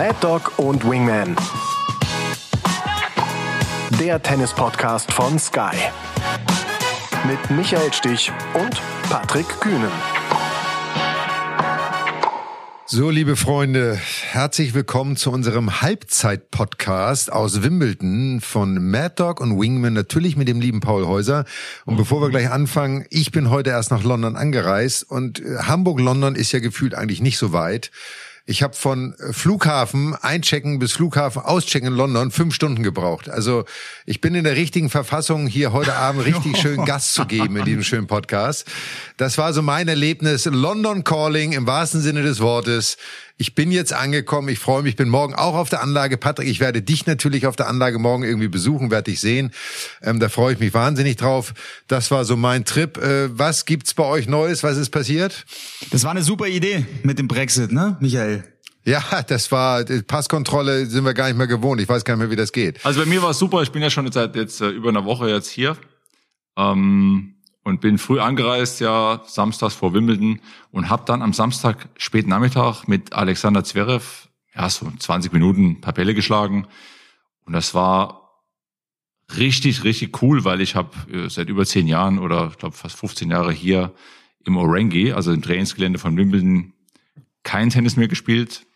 [0.00, 1.36] Mad Dog und Wingman.
[4.00, 5.76] Der Tennis-Podcast von Sky.
[7.28, 8.80] Mit Michael Stich und
[9.10, 9.90] Patrick Kühnen.
[12.86, 19.92] So, liebe Freunde, herzlich willkommen zu unserem Halbzeit-Podcast aus Wimbledon von Mad Dog und Wingman,
[19.92, 21.44] natürlich mit dem lieben Paul Häuser.
[21.84, 26.36] Und bevor wir gleich anfangen, ich bin heute erst nach London angereist und äh, Hamburg-London
[26.36, 27.90] ist ja gefühlt eigentlich nicht so weit.
[28.46, 33.28] Ich habe von Flughafen einchecken bis Flughafen auschecken in London fünf Stunden gebraucht.
[33.28, 33.64] Also
[34.06, 37.64] ich bin in der richtigen Verfassung, hier heute Abend richtig schön Gast zu geben in
[37.64, 38.66] diesem schönen Podcast.
[39.16, 40.46] Das war so mein Erlebnis.
[40.46, 42.96] London Calling im wahrsten Sinne des Wortes.
[43.40, 44.50] Ich bin jetzt angekommen.
[44.50, 44.90] Ich freue mich.
[44.90, 46.18] Ich bin morgen auch auf der Anlage.
[46.18, 49.50] Patrick, ich werde dich natürlich auf der Anlage morgen irgendwie besuchen, werde dich sehen.
[50.02, 51.54] Ähm, da freue ich mich wahnsinnig drauf.
[51.88, 52.98] Das war so mein Trip.
[52.98, 54.62] Äh, was gibt's bei euch Neues?
[54.62, 55.46] Was ist passiert?
[55.90, 58.44] Das war eine super Idee mit dem Brexit, ne, Michael?
[58.84, 61.80] Ja, das war Passkontrolle sind wir gar nicht mehr gewohnt.
[61.80, 62.84] Ich weiß gar nicht mehr, wie das geht.
[62.84, 63.62] Also bei mir war es super.
[63.62, 65.78] Ich bin ja schon seit jetzt äh, über einer Woche jetzt hier.
[66.58, 72.26] Ähm und bin früh angereist, ja, samstags vor Wimbledon und habe dann am Samstag spät
[72.26, 76.66] Nachmittag mit Alexander Zverev, ja, so 20 Minuten paar Bälle geschlagen.
[77.44, 78.20] Und das war
[79.36, 82.96] richtig, richtig cool, weil ich habe äh, seit über zehn Jahren oder ich glaube fast
[82.96, 83.92] 15 Jahre hier
[84.44, 86.72] im Orangi, also im Trainingsgelände von Wimbledon,
[87.42, 88.66] kein Tennis mehr gespielt,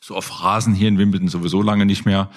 [0.00, 2.30] so auf Rasen hier in Wimbledon sowieso lange nicht mehr.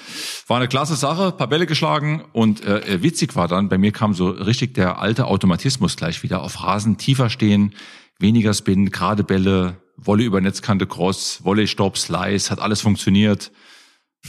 [0.48, 3.92] War eine klasse Sache, paar Bälle geschlagen und äh, äh, witzig war dann, bei mir
[3.92, 7.73] kam so richtig der alte Automatismus gleich wieder auf Rasen tiefer stehen,
[8.20, 13.52] weniger Spin, gerade Bälle, Wolle über Netzkante Cross, Volley Stop, Slice, hat alles funktioniert.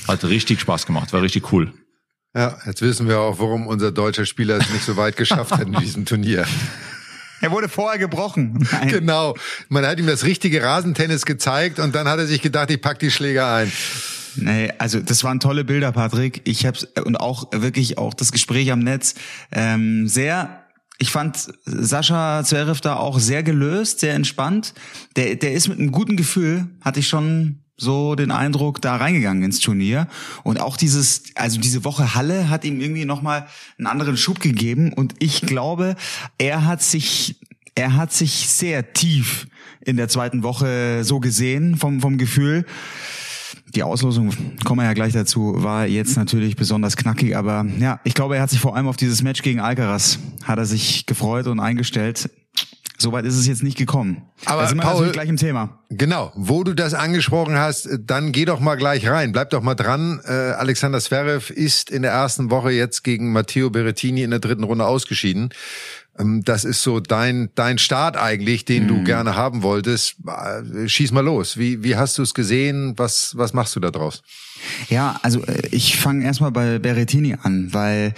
[0.07, 1.73] Hat richtig Spaß gemacht, war richtig cool.
[2.35, 5.63] Ja, jetzt wissen wir auch, warum unser deutscher Spieler es nicht so weit geschafft hat
[5.63, 6.47] in diesem Turnier.
[7.41, 8.67] Er wurde vorher gebrochen.
[8.73, 8.89] Nein.
[8.89, 9.34] Genau.
[9.69, 12.98] Man hat ihm das richtige Rasentennis gezeigt und dann hat er sich gedacht, ich pack
[12.98, 13.73] die Schläger ein.
[14.36, 16.42] Nee, also das waren tolle Bilder, Patrick.
[16.45, 19.14] Ich hab's und auch wirklich auch das Gespräch am Netz
[19.52, 20.63] ähm, sehr
[20.98, 24.73] ich fand Sascha Zverev da auch sehr gelöst, sehr entspannt.
[25.17, 29.42] Der, der ist mit einem guten Gefühl, hatte ich schon so den Eindruck, da reingegangen
[29.42, 30.09] ins Turnier.
[30.42, 33.47] Und auch dieses, also diese Woche Halle hat ihm irgendwie nochmal
[33.79, 34.92] einen anderen Schub gegeben.
[34.92, 35.97] Und ich glaube,
[36.39, 37.41] er hat sich,
[37.75, 39.47] er hat sich sehr tief
[39.85, 42.65] in der zweiten Woche so gesehen vom, vom Gefühl.
[43.75, 44.33] Die Auslosung,
[44.65, 48.42] kommen wir ja gleich dazu, war jetzt natürlich besonders knackig, aber ja, ich glaube, er
[48.42, 52.31] hat sich vor allem auf dieses Match gegen Alcaraz, hat er sich gefreut und eingestellt.
[52.98, 54.23] Soweit ist es jetzt nicht gekommen.
[54.46, 55.79] Aber da sind wir Paul, gleich im Thema.
[55.90, 59.33] Genau, wo du das angesprochen hast, dann geh doch mal gleich rein.
[59.33, 60.20] Bleib doch mal dran.
[60.24, 64.64] Äh, Alexander Zverev ist in der ersten Woche jetzt gegen Matteo Berrettini in der dritten
[64.64, 65.51] Runde ausgeschieden.
[66.18, 68.89] Ähm, das ist so dein dein Start eigentlich, den mhm.
[68.89, 70.17] du gerne haben wolltest.
[70.27, 71.58] Äh, schieß mal los.
[71.58, 72.95] Wie wie hast du es gesehen?
[72.96, 74.23] Was was machst du da draus?
[74.89, 78.14] Ja, also äh, ich fange erstmal bei Berrettini an, weil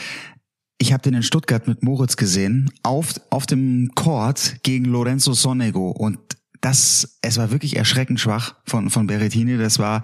[0.78, 5.90] ich habe den in Stuttgart mit Moritz gesehen, auf, auf dem Court gegen Lorenzo Sonego.
[5.90, 6.18] Und
[6.60, 9.56] das, es war wirklich erschreckend schwach von, von Berrettini.
[9.58, 10.02] Das war,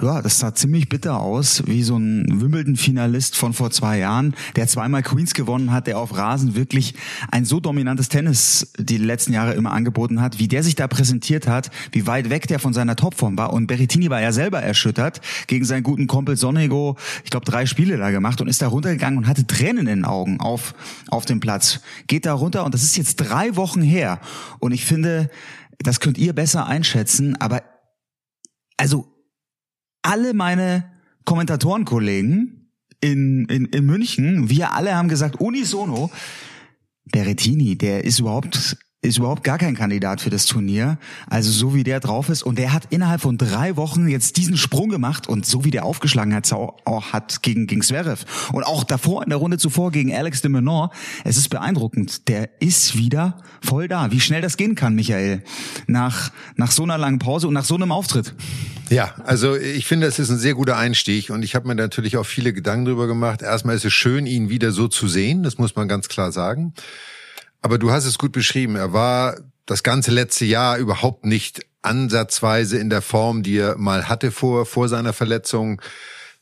[0.00, 4.66] ja, das sah ziemlich bitter aus, wie so ein Wimbledon-Finalist von vor zwei Jahren, der
[4.66, 6.94] zweimal Queens gewonnen hat, der auf Rasen wirklich
[7.30, 11.46] ein so dominantes Tennis die letzten Jahre immer angeboten hat, wie der sich da präsentiert
[11.46, 13.52] hat, wie weit weg der von seiner Topform war.
[13.52, 17.98] Und Berrettini war ja selber erschüttert gegen seinen guten Kumpel Sonego, ich glaube, drei Spiele
[17.98, 20.74] da gemacht und ist da runtergegangen und hatte Tränen in den Augen auf,
[21.08, 21.80] auf dem Platz.
[22.06, 24.20] Geht da runter und das ist jetzt drei Wochen her.
[24.60, 25.30] Und ich finde,
[25.78, 27.62] das könnt ihr besser einschätzen, aber
[28.76, 29.06] also
[30.02, 30.90] alle meine
[31.24, 36.10] Kommentatorenkollegen in, in, in München, wir alle haben gesagt, unisono,
[37.06, 40.98] Berrettini, der ist überhaupt ist überhaupt gar kein Kandidat für das Turnier.
[41.28, 44.56] Also so wie der drauf ist und der hat innerhalb von drei Wochen jetzt diesen
[44.56, 48.84] Sprung gemacht und so wie der aufgeschlagen hat, auch hat gegen gegen Zverev und auch
[48.84, 50.90] davor in der Runde zuvor gegen Alex de Menor,
[51.24, 52.28] es ist beeindruckend.
[52.28, 54.10] Der ist wieder voll da.
[54.10, 55.42] Wie schnell das gehen kann, Michael,
[55.86, 58.34] nach nach so einer langen Pause und nach so einem Auftritt.
[58.90, 62.16] Ja, also ich finde, das ist ein sehr guter Einstieg und ich habe mir natürlich
[62.16, 63.42] auch viele Gedanken darüber gemacht.
[63.42, 66.74] Erstmal ist es schön, ihn wieder so zu sehen, das muss man ganz klar sagen.
[67.64, 68.76] Aber du hast es gut beschrieben.
[68.76, 74.06] Er war das ganze letzte Jahr überhaupt nicht ansatzweise in der Form, die er mal
[74.06, 75.80] hatte vor, vor seiner Verletzung.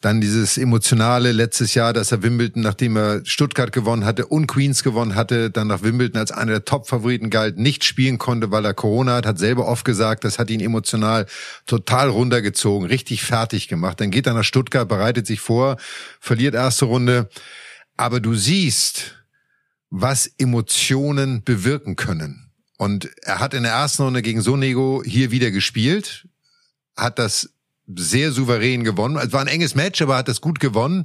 [0.01, 4.83] Dann dieses emotionale letztes Jahr, dass er Wimbledon, nachdem er Stuttgart gewonnen hatte und Queens
[4.83, 8.75] gewonnen hatte, dann nach Wimbledon als einer der Top-Favoriten galt, nicht spielen konnte, weil er
[8.75, 11.27] Corona hat, hat selber oft gesagt, das hat ihn emotional
[11.67, 14.01] total runtergezogen, richtig fertig gemacht.
[14.01, 15.77] Dann geht er nach Stuttgart, bereitet sich vor,
[16.19, 17.29] verliert erste Runde.
[17.97, 19.22] Aber du siehst,
[19.95, 22.51] was Emotionen bewirken können.
[22.79, 26.27] Und er hat in der ersten Runde gegen Sonego hier wieder gespielt,
[26.97, 27.51] hat das
[27.87, 29.19] sehr souverän gewonnen.
[29.23, 31.05] Es war ein enges Match, aber hat das gut gewonnen.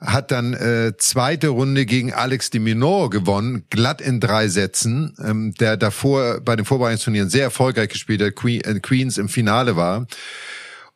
[0.00, 5.54] Hat dann äh, zweite Runde gegen Alex de Minor gewonnen, glatt in drei Sätzen, ähm,
[5.54, 10.08] der davor bei den Vorbereitungsturnieren sehr erfolgreich gespielt hat, Queen, äh, Queens im Finale war.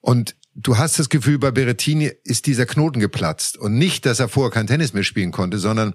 [0.01, 3.57] Und du hast das Gefühl, bei Berettini ist dieser Knoten geplatzt.
[3.57, 5.95] Und nicht, dass er vorher kein Tennis mehr spielen konnte, sondern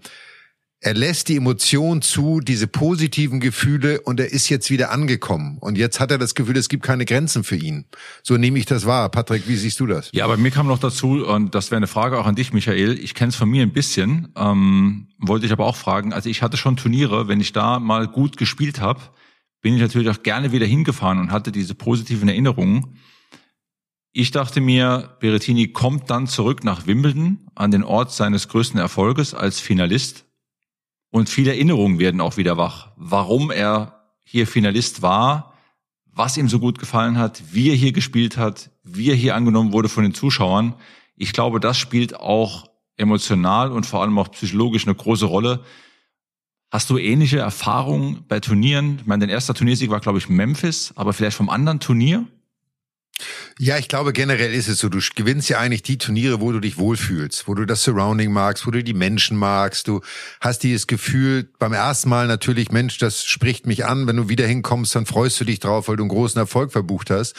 [0.83, 5.60] er lässt die Emotion zu, diese positiven Gefühle und er ist jetzt wieder angekommen.
[5.60, 7.86] Und jetzt hat er das Gefühl, es gibt keine Grenzen für ihn.
[8.24, 9.10] So nehme ich das wahr.
[9.10, 10.10] Patrick, wie siehst du das?
[10.12, 12.98] Ja, aber mir kam noch dazu, und das wäre eine Frage auch an dich, Michael.
[12.98, 16.13] Ich kenne es von mir ein bisschen, ähm, wollte ich aber auch fragen.
[16.13, 19.01] Also ich hatte schon Turniere, wenn ich da mal gut gespielt habe,
[19.62, 22.98] bin ich natürlich auch gerne wieder hingefahren und hatte diese positiven Erinnerungen.
[24.13, 29.36] Ich dachte mir, Berettini kommt dann zurück nach Wimbledon an den Ort seines größten Erfolges
[29.36, 30.25] als Finalist
[31.11, 32.91] und viele Erinnerungen werden auch wieder wach.
[32.95, 35.53] Warum er hier Finalist war,
[36.13, 39.73] was ihm so gut gefallen hat, wie er hier gespielt hat, wie er hier angenommen
[39.73, 40.75] wurde von den Zuschauern.
[41.15, 45.63] Ich glaube, das spielt auch emotional und vor allem auch psychologisch eine große Rolle.
[46.69, 48.99] Hast du ähnliche Erfahrungen bei Turnieren?
[49.01, 52.25] Ich meine, dein erster Turniersieg war, glaube ich, Memphis, aber vielleicht vom anderen Turnier?
[53.59, 56.59] Ja, ich glaube generell ist es so, du gewinnst ja eigentlich die Turniere, wo du
[56.59, 59.88] dich wohlfühlst, wo du das Surrounding magst, wo du die Menschen magst.
[59.88, 60.01] Du
[60.39, 64.07] hast dieses Gefühl beim ersten Mal natürlich, Mensch, das spricht mich an.
[64.07, 67.09] Wenn du wieder hinkommst, dann freust du dich drauf, weil du einen großen Erfolg verbucht
[67.09, 67.35] hast.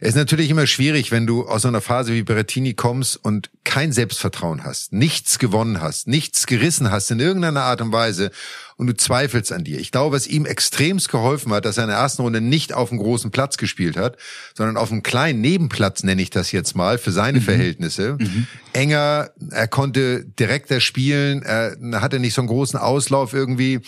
[0.00, 3.50] Es ist natürlich immer schwierig, wenn du aus so einer Phase wie Berettini kommst und
[3.64, 8.30] kein Selbstvertrauen hast, nichts gewonnen hast, nichts gerissen hast in irgendeiner Art und Weise
[8.76, 9.80] und du zweifelst an dir.
[9.80, 12.90] Ich glaube, was ihm extremst geholfen hat, dass er in der ersten Runde nicht auf
[12.90, 14.16] einem großen Platz gespielt hat,
[14.54, 17.44] sondern auf einem kleinen Nebenplatz, nenne ich das jetzt mal, für seine mhm.
[17.44, 18.16] Verhältnisse.
[18.18, 18.46] Mhm.
[18.72, 23.80] Enger, er konnte direkter spielen, er hatte nicht so einen großen Auslauf irgendwie.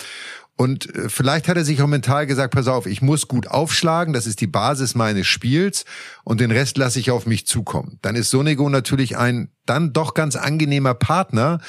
[0.60, 4.12] Und äh, vielleicht hat er sich auch mental gesagt, pass auf, ich muss gut aufschlagen,
[4.12, 5.86] das ist die Basis meines Spiels
[6.22, 7.98] und den Rest lasse ich auf mich zukommen.
[8.02, 11.62] Dann ist Sonego natürlich ein dann doch ganz angenehmer Partner,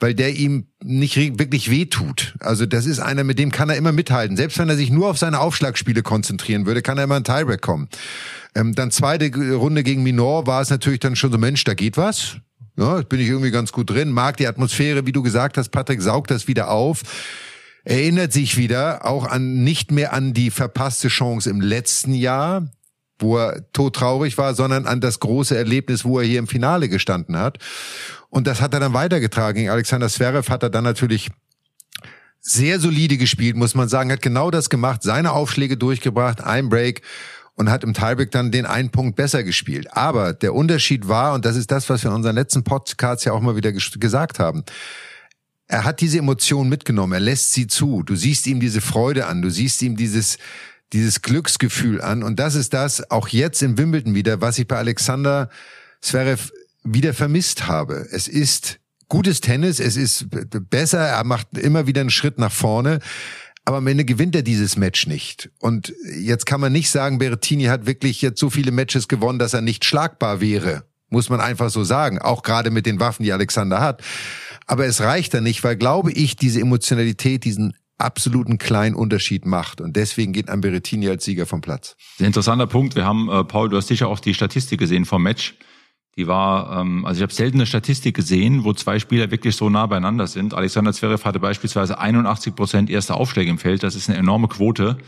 [0.00, 2.34] weil der ihm nicht wirklich wehtut.
[2.38, 4.36] Also das ist einer, mit dem kann er immer mithalten.
[4.36, 7.62] Selbst wenn er sich nur auf seine Aufschlagspiele konzentrieren würde, kann er immer in Tiebreak
[7.62, 7.88] kommen.
[8.54, 11.96] Ähm, dann zweite Runde gegen Minor war es natürlich dann schon so, Mensch, da geht
[11.96, 12.36] was.
[12.76, 14.10] Ja, bin ich irgendwie ganz gut drin.
[14.10, 17.00] Mag die Atmosphäre, wie du gesagt hast, Patrick saugt das wieder auf
[17.86, 22.68] erinnert sich wieder auch an nicht mehr an die verpasste Chance im letzten Jahr,
[23.20, 27.38] wo er todtraurig war, sondern an das große Erlebnis, wo er hier im Finale gestanden
[27.38, 27.58] hat.
[28.28, 29.54] Und das hat er dann weitergetragen.
[29.54, 31.30] Gegen Alexander Zverev hat er dann natürlich
[32.40, 37.02] sehr solide gespielt, muss man sagen, hat genau das gemacht, seine Aufschläge durchgebracht, ein Break
[37.54, 39.86] und hat im Tiebreak dann den einen Punkt besser gespielt.
[39.92, 43.32] Aber der Unterschied war, und das ist das, was wir in unseren letzten Podcasts ja
[43.32, 44.64] auch mal wieder gesagt haben,
[45.68, 48.02] er hat diese Emotion mitgenommen, er lässt sie zu.
[48.02, 50.38] Du siehst ihm diese Freude an, du siehst ihm dieses,
[50.92, 52.22] dieses Glücksgefühl an.
[52.22, 55.50] Und das ist das, auch jetzt im Wimbledon wieder, was ich bei Alexander
[56.00, 56.52] Zverev
[56.84, 58.06] wieder vermisst habe.
[58.12, 58.78] Es ist
[59.08, 60.26] gutes Tennis, es ist
[60.70, 63.00] besser, er macht immer wieder einen Schritt nach vorne.
[63.64, 65.50] Aber am Ende gewinnt er dieses Match nicht.
[65.58, 69.54] Und jetzt kann man nicht sagen, Berrettini hat wirklich jetzt so viele Matches gewonnen, dass
[69.54, 70.84] er nicht schlagbar wäre.
[71.08, 72.20] Muss man einfach so sagen.
[72.20, 74.02] Auch gerade mit den Waffen, die Alexander hat.
[74.66, 79.80] Aber es reicht dann nicht, weil, glaube ich, diese Emotionalität diesen absoluten kleinen Unterschied macht.
[79.80, 81.96] Und deswegen geht Amberettini als Sieger vom Platz.
[82.18, 82.94] Ein interessanter Punkt.
[82.94, 85.54] Wir haben, äh, Paul, du hast sicher auch die Statistik gesehen vom Match.
[86.16, 89.68] Die war, ähm, also ich habe selten eine Statistik gesehen, wo zwei Spieler wirklich so
[89.68, 90.54] nah beieinander sind.
[90.54, 93.82] Alexander Zverev hatte beispielsweise 81 Prozent erste Aufschläge im Feld.
[93.82, 94.98] Das ist eine enorme Quote.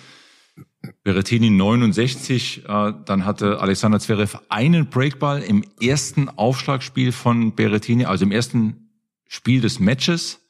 [1.05, 8.25] Berettini 69, äh, dann hatte Alexander Zverev einen Breakball im ersten Aufschlagspiel von Berettini, also
[8.25, 8.88] im ersten
[9.28, 10.40] Spiel des Matches.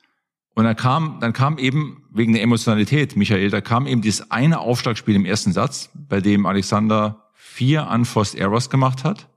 [0.55, 4.61] Und dann kam, dann kam eben wegen der Emotionalität, Michael, da kam eben dieses eine
[4.61, 9.29] Aufschlagspiel im ersten Satz, bei dem Alexander vier Unforced Errors gemacht hat.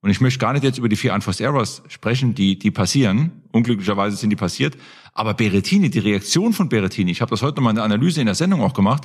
[0.00, 3.42] Und ich möchte gar nicht jetzt über die vier Unforced Errors sprechen, die, die passieren.
[3.52, 4.76] Unglücklicherweise sind die passiert.
[5.12, 8.26] Aber Berettini, die Reaktion von Berettini, ich habe das heute nochmal in der Analyse in
[8.26, 9.04] der Sendung auch gemacht,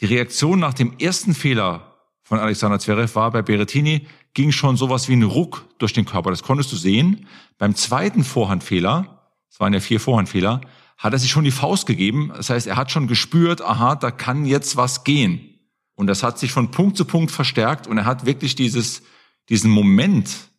[0.00, 5.08] die Reaktion nach dem ersten Fehler von Alexander Zverev war bei Berettini, ging schon sowas
[5.08, 6.30] wie ein Ruck durch den Körper.
[6.30, 7.26] Das konntest du sehen.
[7.58, 9.13] Beim zweiten Vorhandfehler
[9.54, 10.62] es waren ja vier Vorhandfehler,
[10.98, 12.32] hat er sich schon die Faust gegeben.
[12.36, 15.60] Das heißt, er hat schon gespürt, aha, da kann jetzt was gehen.
[15.94, 19.02] Und das hat sich von Punkt zu Punkt verstärkt und er hat wirklich dieses,
[19.48, 20.50] diesen Moment,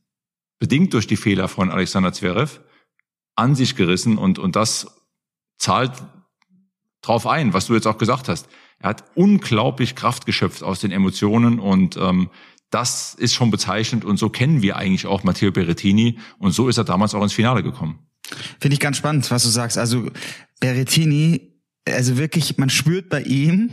[0.60, 2.62] bedingt durch die Fehler von Alexander Zverev,
[3.36, 4.88] an sich gerissen und, und das
[5.58, 5.92] zahlt
[7.02, 8.48] drauf ein, was du jetzt auch gesagt hast.
[8.80, 12.30] Er hat unglaublich Kraft geschöpft aus den Emotionen und ähm,
[12.70, 16.78] das ist schon bezeichnend und so kennen wir eigentlich auch Matteo Berrettini und so ist
[16.78, 18.00] er damals auch ins Finale gekommen.
[18.60, 19.77] Finde ich ganz spannend, was du sagst.
[19.77, 20.10] Also
[20.60, 21.55] Berrettini
[21.88, 23.70] also wirklich, man spürt bei ihm,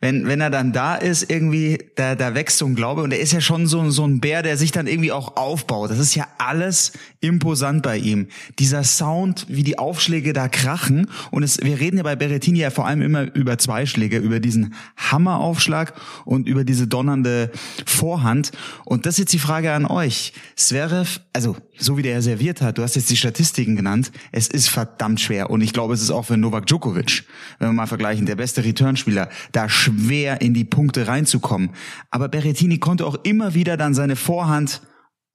[0.00, 3.18] wenn, wenn er dann da ist, irgendwie, da, da wächst so ein Glaube und er
[3.18, 5.90] ist ja schon so, so ein Bär, der sich dann irgendwie auch aufbaut.
[5.90, 8.28] Das ist ja alles imposant bei ihm.
[8.60, 12.70] Dieser Sound, wie die Aufschläge da krachen und es, wir reden ja bei Berettini ja
[12.70, 17.50] vor allem immer über zwei Schläge, über diesen Hammeraufschlag und über diese donnernde
[17.84, 18.52] Vorhand
[18.84, 20.32] und das ist jetzt die Frage an euch.
[20.54, 24.46] Zverev, also so wie der er serviert hat, du hast jetzt die Statistiken genannt, es
[24.46, 27.24] ist verdammt schwer und ich glaube, es ist auch für Novak Djokovic
[27.58, 31.70] wenn wir mal vergleichen, der beste Returnspieler, da schwer in die Punkte reinzukommen.
[32.10, 34.82] Aber Berrettini konnte auch immer wieder dann seine Vorhand,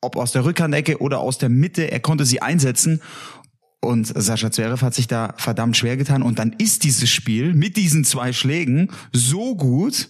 [0.02, 3.02] ob aus der Rückhandecke oder aus der Mitte, er konnte sie einsetzen
[3.84, 6.24] und Sascha Zverev hat sich da verdammt schwer getan.
[6.24, 10.10] Und dann ist dieses Spiel mit diesen zwei Schlägen so gut.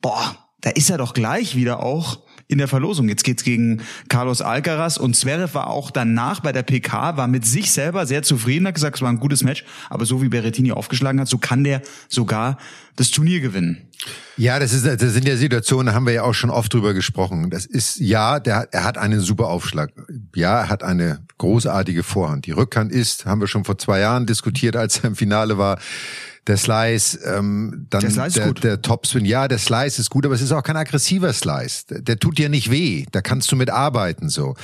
[0.00, 3.08] Boah, da ist er doch gleich wieder auch in der Verlosung.
[3.08, 7.46] Jetzt geht's gegen Carlos Alcaraz und Zverev war auch danach bei der PK, war mit
[7.46, 10.72] sich selber sehr zufrieden, hat gesagt, es war ein gutes Match, aber so wie Berrettini
[10.72, 12.58] aufgeschlagen hat, so kann der sogar
[12.96, 13.88] das Turnier gewinnen.
[14.36, 16.92] Ja, das ist, das sind ja Situationen, da haben wir ja auch schon oft drüber
[16.92, 17.50] gesprochen.
[17.50, 19.92] Das ist, ja, der, er hat einen super Aufschlag.
[20.34, 22.46] Ja, er hat eine großartige Vorhand.
[22.46, 25.78] Die Rückhand ist, haben wir schon vor zwei Jahren diskutiert, als er im Finale war,
[26.46, 29.24] der Slice, ähm, dann der, Slice der, der Topspin.
[29.24, 31.86] Ja, der Slice ist gut, aber es ist auch kein aggressiver Slice.
[31.88, 33.06] Der, der tut dir nicht weh.
[33.12, 34.54] Da kannst du mit arbeiten so.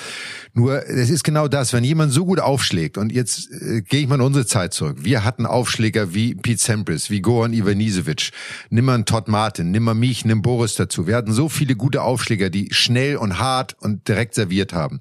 [0.52, 4.08] Nur es ist genau das, wenn jemand so gut aufschlägt und jetzt äh, gehe ich
[4.08, 4.98] mal in unsere Zeit zurück.
[5.00, 8.30] Wir hatten Aufschläger wie Pete Sampras, wie Goran Ivanisevic,
[8.68, 11.06] nimm mal einen Todd Martin, nimm mal mich, nimm Boris dazu.
[11.06, 15.00] Wir hatten so viele gute Aufschläger, die schnell und hart und direkt serviert haben.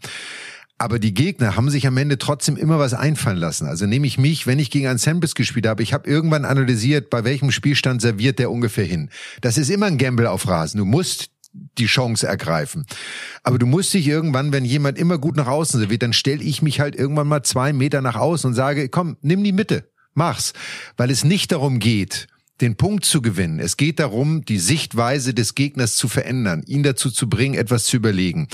[0.79, 3.67] Aber die Gegner haben sich am Ende trotzdem immer was einfallen lassen.
[3.67, 7.09] Also nehme ich mich, wenn ich gegen einen Samples gespielt habe, ich habe irgendwann analysiert,
[7.09, 9.09] bei welchem Spielstand serviert der ungefähr hin.
[9.41, 10.77] Das ist immer ein Gamble auf Rasen.
[10.77, 12.85] Du musst die Chance ergreifen.
[13.43, 16.61] Aber du musst dich irgendwann, wenn jemand immer gut nach außen serviert, dann stelle ich
[16.61, 20.53] mich halt irgendwann mal zwei Meter nach außen und sage, komm, nimm die Mitte, mach's.
[20.95, 22.28] Weil es nicht darum geht,
[22.61, 23.59] den Punkt zu gewinnen.
[23.59, 27.97] Es geht darum, die Sichtweise des Gegners zu verändern, ihn dazu zu bringen, etwas zu
[27.97, 28.47] überlegen.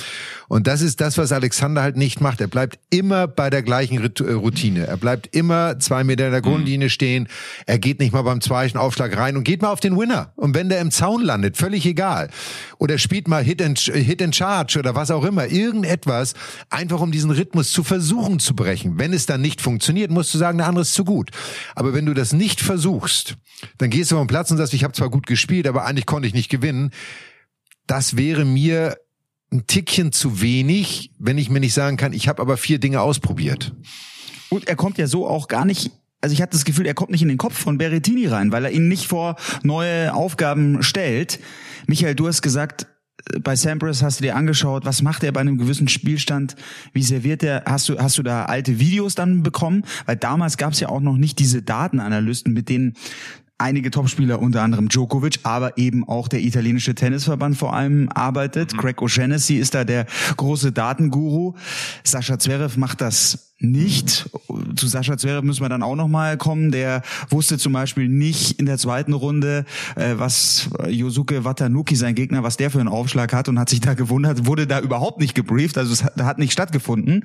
[0.48, 2.42] Und das ist das, was Alexander halt nicht macht.
[2.42, 4.88] Er bleibt immer bei der gleichen äh, Routine.
[4.88, 7.28] Er bleibt immer zwei Meter in der Grundlinie stehen.
[7.66, 10.34] Er geht nicht mal beim zweiten Aufschlag rein und geht mal auf den Winner.
[10.36, 12.30] Und wenn der im Zaun landet, völlig egal.
[12.78, 15.48] Oder spielt mal Hit and, Hit and Charge oder was auch immer.
[15.48, 16.34] Irgendetwas,
[16.70, 19.00] einfach um diesen Rhythmus zu versuchen zu brechen.
[19.00, 21.32] Wenn es dann nicht funktioniert, musst du sagen, der andere ist zu gut.
[21.74, 23.38] Aber wenn du das nicht versuchst,
[23.78, 26.28] dann gehst du vom Platz und sagst, ich habe zwar gut gespielt, aber eigentlich konnte
[26.28, 26.92] ich nicht gewinnen.
[27.88, 28.98] Das wäre mir
[29.54, 33.00] ein Tickchen zu wenig, wenn ich mir nicht sagen kann, ich habe aber vier Dinge
[33.00, 33.74] ausprobiert.
[34.50, 37.12] Und er kommt ja so auch gar nicht also ich hatte das Gefühl, er kommt
[37.12, 41.40] nicht in den Kopf von Berrettini rein, weil er ihn nicht vor neue Aufgaben stellt.
[41.86, 42.88] Michael, du hast gesagt,
[43.42, 46.56] bei Sampras hast du dir angeschaut, was macht er bei einem gewissen Spielstand,
[46.94, 49.84] wie serviert er, hast du, hast du da alte Videos dann bekommen?
[50.08, 52.96] Weil damals gab es ja auch noch nicht diese Datenanalysten, mit denen
[53.58, 58.74] einige Topspieler, unter anderem Djokovic, aber eben auch der italienische Tennisverband vor allem arbeitet.
[58.74, 58.78] Mhm.
[58.78, 60.06] Craig O'Shaughnessy ist da der
[60.38, 61.54] große Datenguru.
[62.04, 64.30] Sascha Zverev macht das nicht.
[64.76, 66.72] Zu Sascha Zverev müssen wir dann auch nochmal kommen.
[66.72, 72.44] Der wusste zum Beispiel nicht in der zweiten Runde, äh, was Yosuke Watanuki, sein Gegner,
[72.44, 75.36] was der für einen Aufschlag hat und hat sich da gewundert, wurde da überhaupt nicht
[75.36, 77.24] gebrieft, also es hat nicht stattgefunden.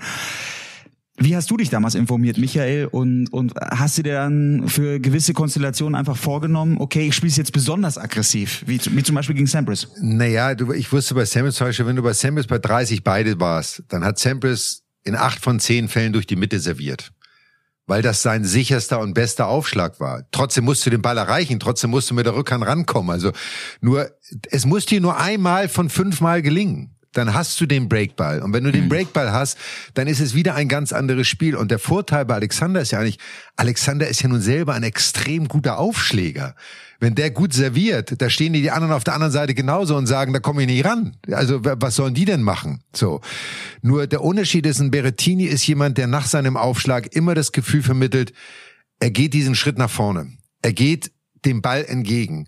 [1.22, 2.86] Wie hast du dich damals informiert, Michael?
[2.86, 7.52] Und, und hast du dir dann für gewisse Konstellationen einfach vorgenommen, okay, ich spiele jetzt
[7.52, 9.88] besonders aggressiv, wie, wie zum Beispiel gegen Sampras?
[10.00, 13.38] Naja, du, ich wusste bei Sampras zum Beispiel, wenn du bei Sampras bei 30 beide
[13.38, 17.12] warst, dann hat Sampras in acht von zehn Fällen durch die Mitte serviert.
[17.86, 20.24] Weil das sein sicherster und bester Aufschlag war.
[20.30, 23.10] Trotzdem musst du den Ball erreichen, trotzdem musst du mit der Rückhand rankommen.
[23.10, 23.32] Also
[23.82, 24.10] nur,
[24.50, 28.40] es muss dir nur einmal von fünfmal gelingen dann hast du den Breakball.
[28.40, 28.88] Und wenn du den mhm.
[28.88, 29.58] Breakball hast,
[29.94, 31.56] dann ist es wieder ein ganz anderes Spiel.
[31.56, 33.18] Und der Vorteil bei Alexander ist ja eigentlich,
[33.56, 36.54] Alexander ist ja nun selber ein extrem guter Aufschläger.
[37.00, 40.32] Wenn der gut serviert, da stehen die anderen auf der anderen Seite genauso und sagen,
[40.32, 41.16] da komme ich nicht ran.
[41.32, 42.82] Also was sollen die denn machen?
[42.94, 43.20] So.
[43.82, 47.82] Nur der Unterschied ist, ein Berettini ist jemand, der nach seinem Aufschlag immer das Gefühl
[47.82, 48.32] vermittelt,
[49.00, 50.30] er geht diesen Schritt nach vorne.
[50.62, 51.10] Er geht
[51.46, 52.46] dem Ball entgegen.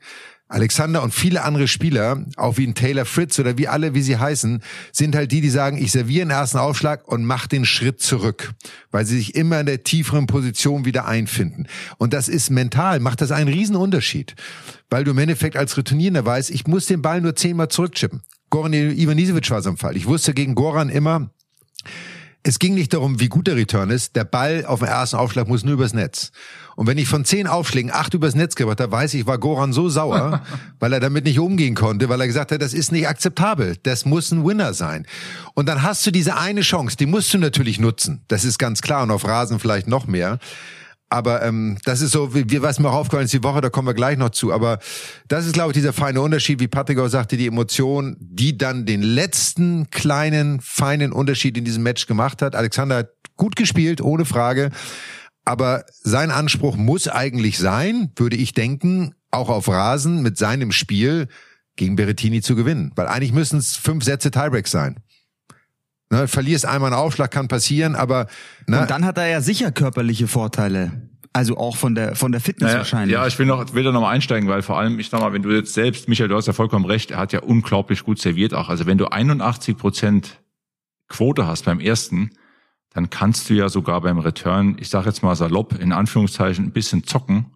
[0.53, 4.19] Alexander und viele andere Spieler, auch wie ein Taylor Fritz oder wie alle, wie sie
[4.19, 8.03] heißen, sind halt die, die sagen, ich serviere den ersten Aufschlag und mach den Schritt
[8.03, 8.53] zurück,
[8.91, 11.67] weil sie sich immer in der tieferen Position wieder einfinden.
[11.97, 14.35] Und das ist mental, macht das einen riesen Unterschied,
[14.91, 18.21] weil du im Endeffekt als Returnierender weißt, ich muss den Ball nur zehnmal zurückchippen.
[18.51, 19.97] Goran Ivanisevic war so ein Fall.
[19.97, 21.31] Ich wusste gegen Goran immer,
[22.45, 24.17] es ging nicht darum, wie gut der Return ist.
[24.17, 26.33] Der Ball auf dem ersten Aufschlag muss nur übers Netz.
[26.75, 29.73] Und wenn ich von zehn Aufschlägen acht übers Netz gebracht habe, weiß ich, war Goran
[29.73, 30.43] so sauer,
[30.81, 33.77] weil er damit nicht umgehen konnte, weil er gesagt hat, das ist nicht akzeptabel.
[33.85, 35.07] Das muss ein Winner sein.
[35.55, 38.23] Und dann hast du diese eine Chance, die musst du natürlich nutzen.
[38.27, 40.39] Das ist ganz klar und auf Rasen vielleicht noch mehr.
[41.12, 43.69] Aber ähm, das ist so, wie, wie was mir auch aufgefallen ist die Woche, da
[43.69, 44.50] kommen wir gleich noch zu.
[44.50, 44.78] Aber
[45.28, 48.87] das ist, glaube ich, dieser feine Unterschied, wie Patrick auch sagte, die Emotion, die dann
[48.87, 52.57] den letzten kleinen, feinen Unterschied in diesem Match gemacht hat.
[52.57, 54.71] Alexander hat gut gespielt, ohne Frage.
[55.45, 61.28] Aber sein Anspruch muss eigentlich sein, würde ich denken, auch auf Rasen mit seinem Spiel
[61.76, 62.90] gegen Berettini zu gewinnen.
[62.97, 64.97] Weil eigentlich müssen es fünf Sätze Tiebreaks sein.
[66.12, 68.26] Ne, verlierst einmal einen Aufschlag, kann passieren, aber
[68.66, 71.09] ne, Und dann hat er ja sicher körperliche Vorteile.
[71.33, 73.14] Also auch von der von der Fitness Naja, wahrscheinlich.
[73.14, 75.33] Ja, ich will noch, will da noch mal einsteigen, weil vor allem, ich sag mal,
[75.33, 78.19] wenn du jetzt selbst, Michael, du hast ja vollkommen recht, er hat ja unglaublich gut
[78.19, 78.69] serviert auch.
[78.69, 80.42] Also wenn du 81 Prozent
[81.09, 82.33] Quote hast beim ersten,
[82.90, 86.73] dann kannst du ja sogar beim Return, ich sage jetzt mal salopp, in Anführungszeichen, ein
[86.73, 87.47] bisschen zocken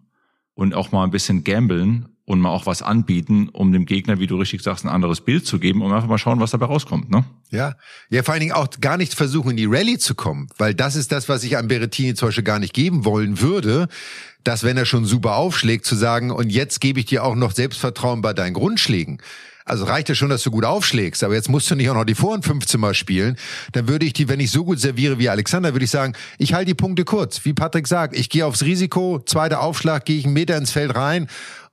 [0.55, 4.27] und auch mal ein bisschen gamblen und mal auch was anbieten, um dem Gegner, wie
[4.27, 7.09] du richtig sagst, ein anderes Bild zu geben, um einfach mal schauen, was dabei rauskommt.
[7.09, 7.23] Ne?
[7.51, 7.75] Ja,
[8.09, 10.97] ja, vor allen Dingen auch gar nicht versuchen, in die Rallye zu kommen, weil das
[10.97, 13.87] ist das, was ich an Berettini zum Beispiel gar nicht geben wollen würde,
[14.43, 17.53] dass wenn er schon super aufschlägt, zu sagen, und jetzt gebe ich dir auch noch
[17.53, 19.21] Selbstvertrauen bei deinen Grundschlägen.
[19.63, 22.05] Also reicht ja schon, dass du gut aufschlägst, aber jetzt musst du nicht auch noch
[22.05, 23.37] die Vorhand 15 Mal spielen.
[23.71, 26.53] Dann würde ich die, wenn ich so gut serviere wie Alexander, würde ich sagen, ich
[26.53, 27.45] halte die Punkte kurz.
[27.45, 30.93] Wie Patrick sagt, ich gehe aufs Risiko, zweiter Aufschlag, gehe ich einen Meter ins Feld
[30.93, 31.27] rein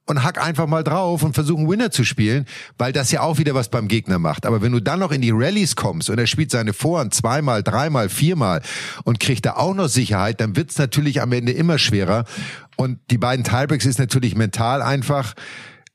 [0.07, 2.47] und hack einfach mal drauf und versuche einen Winner zu spielen,
[2.77, 4.47] weil das ja auch wieder was beim Gegner macht.
[4.47, 7.63] Aber wenn du dann noch in die Rallyes kommst und er spielt seine Vorhand zweimal,
[7.63, 8.61] dreimal, viermal
[9.05, 12.25] und kriegt da auch noch Sicherheit, dann wird's natürlich am Ende immer schwerer.
[12.77, 15.35] Und die beiden Tiebreaks ist natürlich mental einfach,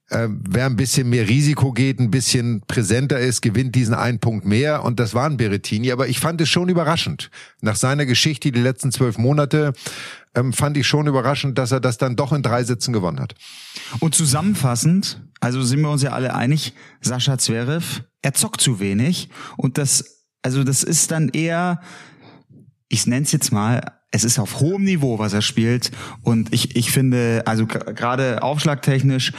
[0.10, 4.46] äh, wer ein bisschen mehr Risiko geht, ein bisschen präsenter ist, gewinnt diesen einen Punkt
[4.46, 4.84] mehr.
[4.84, 5.92] Und das war ein Berettini.
[5.92, 7.30] Aber ich fand es schon überraschend.
[7.62, 9.74] Nach seiner Geschichte die letzten zwölf Monate
[10.36, 13.36] ähm, fand ich schon überraschend, dass er das dann doch in drei Sitzen gewonnen hat.
[14.00, 19.30] Und zusammenfassend, also sind wir uns ja alle einig, Sascha Zverev, er zockt zu wenig
[19.58, 21.82] und das, also das ist dann eher,
[22.90, 25.92] ich nenne es jetzt mal, es ist auf hohem Niveau, was er spielt
[26.24, 29.34] und ich, ich finde, also gerade aufschlagtechnisch,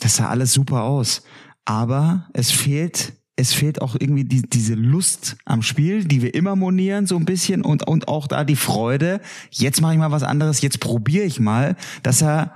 [0.00, 1.22] das sah alles super aus,
[1.64, 6.54] aber es fehlt es fehlt auch irgendwie die, diese Lust am Spiel, die wir immer
[6.54, 9.20] monieren so ein bisschen und und auch da die Freude.
[9.50, 12.54] Jetzt mache ich mal was anderes, jetzt probiere ich mal, dass er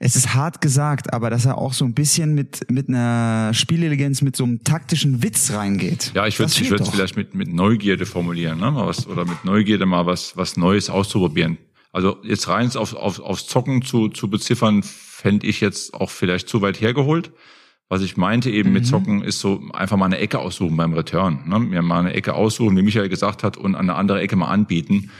[0.00, 4.22] es ist hart gesagt, aber dass er auch so ein bisschen mit, mit einer Spielelegenz,
[4.22, 6.12] mit so einem taktischen Witz reingeht.
[6.14, 8.70] Ja, ich würde ich würde vielleicht mit mit Neugierde formulieren, ne?
[8.70, 11.58] Mal was oder mit Neugierde mal was was Neues auszuprobieren.
[11.92, 14.84] Also jetzt rein auf, auf aufs Zocken zu zu beziffern,
[15.18, 17.32] fände ich jetzt auch vielleicht zu weit hergeholt.
[17.88, 18.74] Was ich meinte eben Mhm.
[18.74, 21.48] mit Zocken ist so einfach mal eine Ecke aussuchen beim Return.
[21.48, 21.58] Ne?
[21.58, 24.46] Mir mal eine Ecke aussuchen, wie Michael gesagt hat, und an eine andere Ecke mal
[24.48, 25.10] anbieten,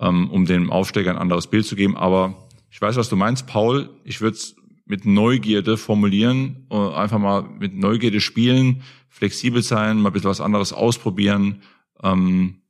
[0.00, 1.96] ähm, um dem Aufsteiger ein anderes Bild zu geben.
[1.96, 3.90] Aber ich weiß, was du meinst, Paul.
[4.02, 10.10] Ich würde es mit Neugierde formulieren, äh, einfach mal mit Neugierde spielen, flexibel sein, mal
[10.10, 11.62] ein bisschen was anderes ausprobieren,
[12.02, 12.62] ähm,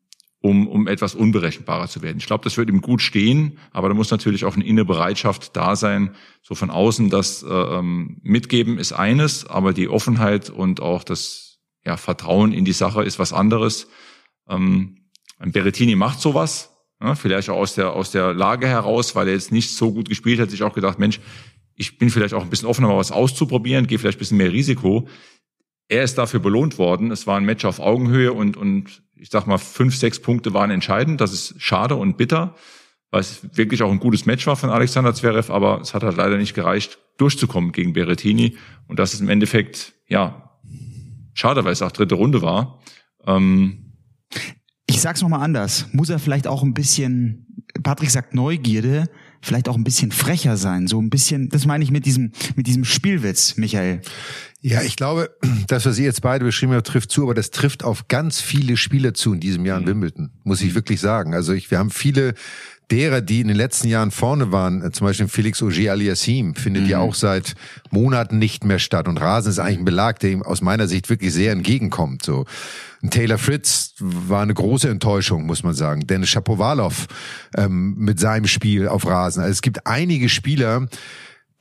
[0.47, 2.19] um, um etwas unberechenbarer zu werden.
[2.19, 5.57] Ich glaube, das wird ihm gut stehen, aber da muss natürlich auch eine innere Bereitschaft
[5.57, 10.81] da sein, so von außen das äh, ähm, Mitgeben ist eines, aber die Offenheit und
[10.81, 13.89] auch das ja, Vertrauen in die Sache ist was anderes.
[14.49, 19.35] Ähm, Berettini macht sowas, ja, vielleicht auch aus der, aus der Lage heraus, weil er
[19.35, 21.21] jetzt nicht so gut gespielt hat, sich auch gedacht, Mensch,
[21.75, 24.53] ich bin vielleicht auch ein bisschen offener, mal was auszuprobieren, gehe vielleicht ein bisschen mehr
[24.53, 25.09] Risiko.
[25.89, 27.11] Er ist dafür belohnt worden.
[27.11, 30.71] Es war ein Match auf Augenhöhe und, und ich sag mal, fünf, sechs Punkte waren
[30.71, 31.21] entscheidend.
[31.21, 32.55] Das ist schade und bitter,
[33.11, 36.17] weil es wirklich auch ein gutes Match war von Alexander Zverev, aber es hat halt
[36.17, 38.57] leider nicht gereicht, durchzukommen gegen Berrettini.
[38.89, 40.59] Und das ist im Endeffekt, ja,
[41.35, 42.81] schade, weil es auch dritte Runde war.
[43.27, 43.93] Ähm,
[44.87, 45.87] Ich sag's nochmal anders.
[45.93, 49.09] Muss er vielleicht auch ein bisschen, Patrick sagt Neugierde,
[49.41, 50.87] vielleicht auch ein bisschen frecher sein.
[50.87, 54.03] So ein bisschen, das meine ich mit diesem, mit diesem Spielwitz, Michael.
[54.69, 55.31] Ja, ich glaube,
[55.69, 58.77] das, was ihr jetzt beide beschrieben habt, trifft zu, aber das trifft auf ganz viele
[58.77, 61.35] Spieler zu in diesem Jahr in Wimbledon, muss ich wirklich sagen.
[61.35, 62.35] Also ich, wir haben viele
[62.91, 66.89] derer, die in den letzten Jahren vorne waren, äh, zum Beispiel Felix Auger aliassim, findet
[66.89, 67.55] ja auch seit
[67.91, 69.07] Monaten nicht mehr statt.
[69.07, 72.25] Und Rasen ist eigentlich ein Belag, der ihm aus meiner Sicht wirklich sehr entgegenkommt.
[72.25, 72.45] So.
[73.05, 76.09] Ein Taylor Fritz war eine große Enttäuschung, muss man sagen.
[76.09, 77.07] Dennis Shapovalov
[77.57, 79.43] ähm, mit seinem Spiel auf Rasen.
[79.43, 80.89] Also es gibt einige Spieler,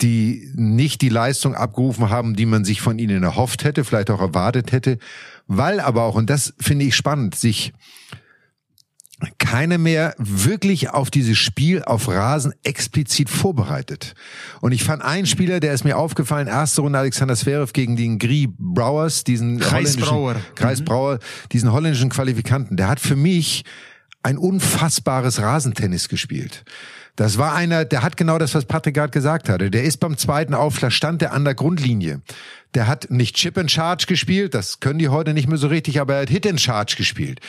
[0.01, 4.19] die nicht die Leistung abgerufen haben, die man sich von ihnen erhofft hätte, vielleicht auch
[4.21, 4.97] erwartet hätte,
[5.47, 7.73] weil aber auch, und das finde ich spannend, sich
[9.37, 14.13] keiner mehr wirklich auf dieses Spiel auf Rasen explizit vorbereitet.
[14.59, 18.19] Und ich fand einen Spieler, der ist mir aufgefallen, erste Runde Alexander Zverev gegen den
[18.19, 20.35] Gri Brauers, diesen Kreis holländischen- Brouwer.
[20.55, 21.19] Kreis Brauer,
[21.53, 23.63] diesen holländischen Qualifikanten, der hat für mich
[24.21, 26.65] ein unfassbares Rasentennis gespielt.
[27.15, 29.71] Das war einer, der hat genau das, was Patrick gerade gesagt hatte.
[29.71, 32.21] Der ist beim zweiten Aufschlag, stand der an der Grundlinie.
[32.73, 36.01] Der hat nicht Chip and Charge gespielt, das können die heute nicht mehr so richtig,
[36.01, 37.39] aber er hat Hit and Charge gespielt.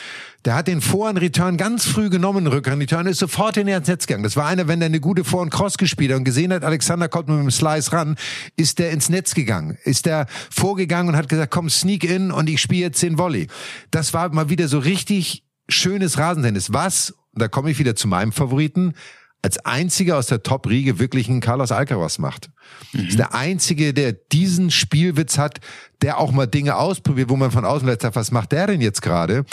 [0.45, 3.89] Der hat den Vor- und Return ganz früh genommen, Rückhand Return, ist sofort in ins
[3.89, 4.23] Netz gegangen.
[4.23, 6.63] Das war einer, wenn der eine gute Vor- und Cross gespielt hat und gesehen hat,
[6.63, 8.15] Alexander kommt mit dem Slice ran,
[8.55, 12.49] ist der ins Netz gegangen, ist der vorgegangen und hat gesagt, komm, sneak in und
[12.49, 13.47] ich spiele jetzt den Volley.
[13.91, 16.71] Das war mal wieder so richtig schönes Rasentennis.
[16.71, 18.93] Was, und da komme ich wieder zu meinem Favoriten,
[19.41, 22.49] als einziger aus der Top-Riege wirklich einen Carlos Alcaraz macht.
[22.93, 23.07] Mhm.
[23.07, 25.59] Ist der einzige, der diesen Spielwitz hat,
[26.01, 29.01] der auch mal Dinge ausprobiert, wo man von außen sagt, was macht der denn jetzt
[29.01, 29.45] gerade?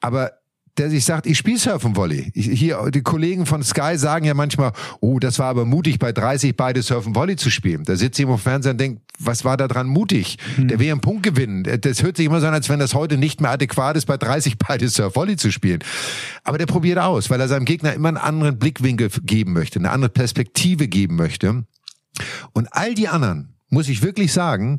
[0.00, 0.32] Aber
[0.78, 2.32] der sich sagt, ich spiele Surfen-Volley.
[2.34, 6.56] Hier, die Kollegen von Sky sagen ja manchmal, oh, das war aber mutig, bei 30
[6.56, 7.84] beide Surfen-Volley zu spielen.
[7.84, 10.38] Da sitzt jemand im Fernseher und denkt, was war da dran mutig?
[10.56, 10.68] Hm.
[10.68, 11.62] Der will einen Punkt gewinnen.
[11.80, 14.16] Das hört sich immer so an, als wenn das heute nicht mehr adäquat ist, bei
[14.16, 15.78] 30 beide Surf-Volley zu spielen.
[16.42, 19.90] Aber der probiert aus, weil er seinem Gegner immer einen anderen Blickwinkel geben möchte, eine
[19.90, 21.64] andere Perspektive geben möchte.
[22.52, 24.78] Und all die anderen, muss ich wirklich sagen,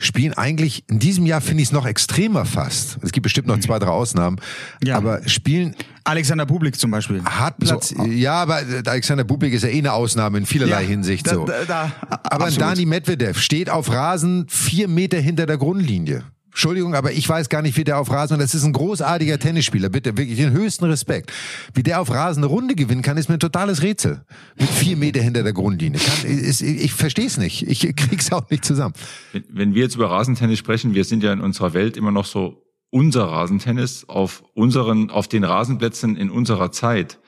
[0.00, 2.98] spielen eigentlich, in diesem Jahr finde ich es noch extremer fast.
[3.02, 3.62] Es gibt bestimmt noch mhm.
[3.62, 4.40] zwei, drei Ausnahmen.
[4.82, 4.96] Ja.
[4.96, 5.76] Aber spielen.
[6.04, 7.22] Alexander Bublik zum Beispiel.
[7.22, 8.04] Hat Platz, so.
[8.04, 11.44] ja, aber Alexander Bublik ist ja eh eine Ausnahme in vielerlei ja, Hinsicht so.
[11.44, 12.60] Da, da, aber absolut.
[12.60, 16.24] Dani Medvedev steht auf Rasen vier Meter hinter der Grundlinie.
[16.50, 19.88] Entschuldigung, aber ich weiß gar nicht, wie der auf Rasen, das ist ein großartiger Tennisspieler,
[19.88, 21.32] bitte, wirklich den höchsten Respekt.
[21.74, 24.24] Wie der auf Rasen eine Runde gewinnen kann, ist mir ein totales Rätsel.
[24.58, 26.00] Mit vier Meter hinter der Grundlinie.
[26.00, 27.62] Kann, ist, ich verstehe es nicht.
[27.68, 28.94] Ich krieg's auch nicht zusammen.
[29.32, 32.26] Wenn, wenn wir jetzt über Rasentennis sprechen, wir sind ja in unserer Welt immer noch
[32.26, 37.20] so unser Rasentennis auf unseren, auf den Rasenplätzen in unserer Zeit.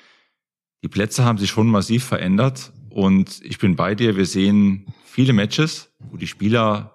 [0.83, 4.17] Die Plätze haben sich schon massiv verändert und ich bin bei dir.
[4.17, 6.92] Wir sehen viele Matches, wo die Spieler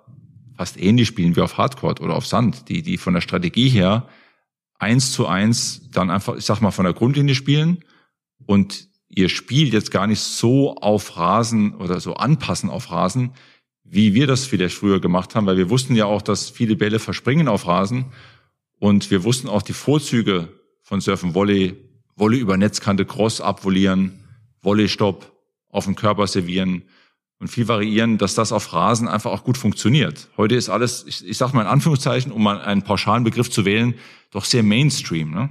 [0.57, 4.07] fast ähnlich spielen wie auf Hardcore oder auf Sand, die, die von der Strategie her
[4.79, 7.83] eins zu eins dann einfach, ich sag mal, von der Grundlinie spielen
[8.45, 13.31] und ihr Spiel jetzt gar nicht so auf Rasen oder so anpassen auf Rasen,
[13.83, 16.99] wie wir das vielleicht früher gemacht haben, weil wir wussten ja auch, dass viele Bälle
[16.99, 18.05] verspringen auf Rasen
[18.79, 20.49] und wir wussten auch die Vorzüge
[20.81, 21.75] von Surfen Volley,
[22.15, 24.23] Volley über Netzkante, Cross abvolieren,
[24.61, 25.33] Volley Stopp,
[25.69, 26.83] auf den Körper servieren,
[27.39, 30.27] und viel variieren, dass das auf Rasen einfach auch gut funktioniert.
[30.37, 33.65] Heute ist alles, ich, ich sage mal in Anführungszeichen, um mal einen pauschalen Begriff zu
[33.65, 33.93] wählen,
[34.31, 35.31] doch sehr Mainstream.
[35.31, 35.49] Ne?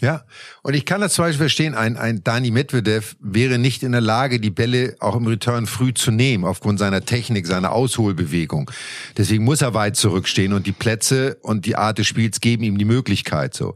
[0.00, 0.24] Ja,
[0.62, 4.00] und ich kann das zum Beispiel verstehen, ein, ein Dani Medvedev wäre nicht in der
[4.00, 8.70] Lage, die Bälle auch im Return früh zu nehmen, aufgrund seiner Technik, seiner Ausholbewegung.
[9.16, 12.78] Deswegen muss er weit zurückstehen und die Plätze und die Art des Spiels geben ihm
[12.78, 13.74] die Möglichkeit so.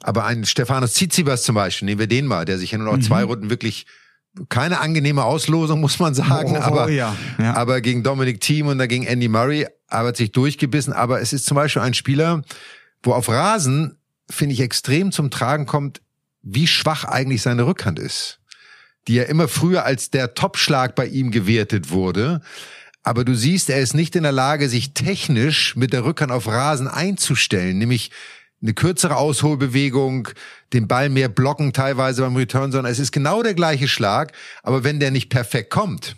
[0.00, 2.98] Aber ein Stefanos Tsitsipas zum Beispiel, nehmen wir den mal, der sich ja nur noch
[2.98, 3.02] mhm.
[3.02, 3.86] zwei Runden wirklich
[4.48, 7.16] keine angenehme Auslosung, muss man sagen, oh, aber, ja.
[7.38, 7.54] Ja.
[7.54, 10.92] aber gegen Dominic Thiem und dagegen Andy Murray aber hat sich durchgebissen.
[10.92, 12.42] Aber es ist zum Beispiel ein Spieler,
[13.02, 16.00] wo auf Rasen, finde ich, extrem zum Tragen kommt,
[16.42, 18.40] wie schwach eigentlich seine Rückhand ist.
[19.06, 22.40] Die ja immer früher als der Topschlag bei ihm gewertet wurde.
[23.02, 26.46] Aber du siehst, er ist nicht in der Lage, sich technisch mit der Rückhand auf
[26.46, 28.10] Rasen einzustellen, nämlich
[28.64, 30.28] eine kürzere Ausholbewegung,
[30.72, 34.82] den Ball mehr blocken teilweise beim Return, sondern es ist genau der gleiche Schlag, aber
[34.82, 36.16] wenn der nicht perfekt kommt,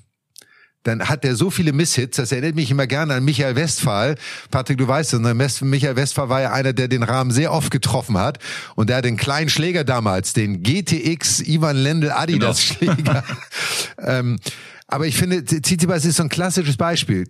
[0.85, 4.15] dann hat der so viele Misshits, das erinnert mich immer gerne an Michael Westphal.
[4.53, 8.17] Patrick, du weißt es, Michael Westphal war ja einer, der den Rahmen sehr oft getroffen
[8.17, 8.39] hat.
[8.77, 12.95] Und der hat den kleinen Schläger damals, den GTX Ivan Lendl Adidas genau.
[12.95, 13.25] Schläger.
[13.99, 14.39] ähm,
[14.87, 17.27] aber ich finde, Tsitsipas ist so ein klassisches Beispiel.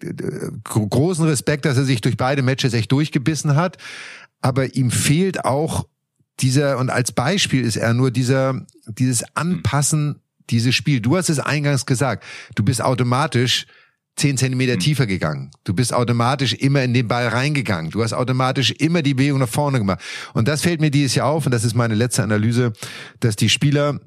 [0.65, 3.79] Großen Respekt, dass er sich durch beide Matches echt durchgebissen hat
[4.47, 5.89] aber ihm fehlt auch
[6.39, 11.01] dieser, und als Beispiel ist er nur dieser, dieses Anpassen, dieses Spiel.
[11.01, 12.23] Du hast es eingangs gesagt,
[12.55, 13.67] du bist automatisch
[14.15, 14.79] zehn Zentimeter mhm.
[14.79, 15.51] tiefer gegangen.
[15.65, 17.91] Du bist automatisch immer in den Ball reingegangen.
[17.91, 20.01] Du hast automatisch immer die Bewegung nach vorne gemacht.
[20.33, 22.73] Und das fällt mir dieses Jahr auf, und das ist meine letzte Analyse,
[23.19, 23.99] dass die Spieler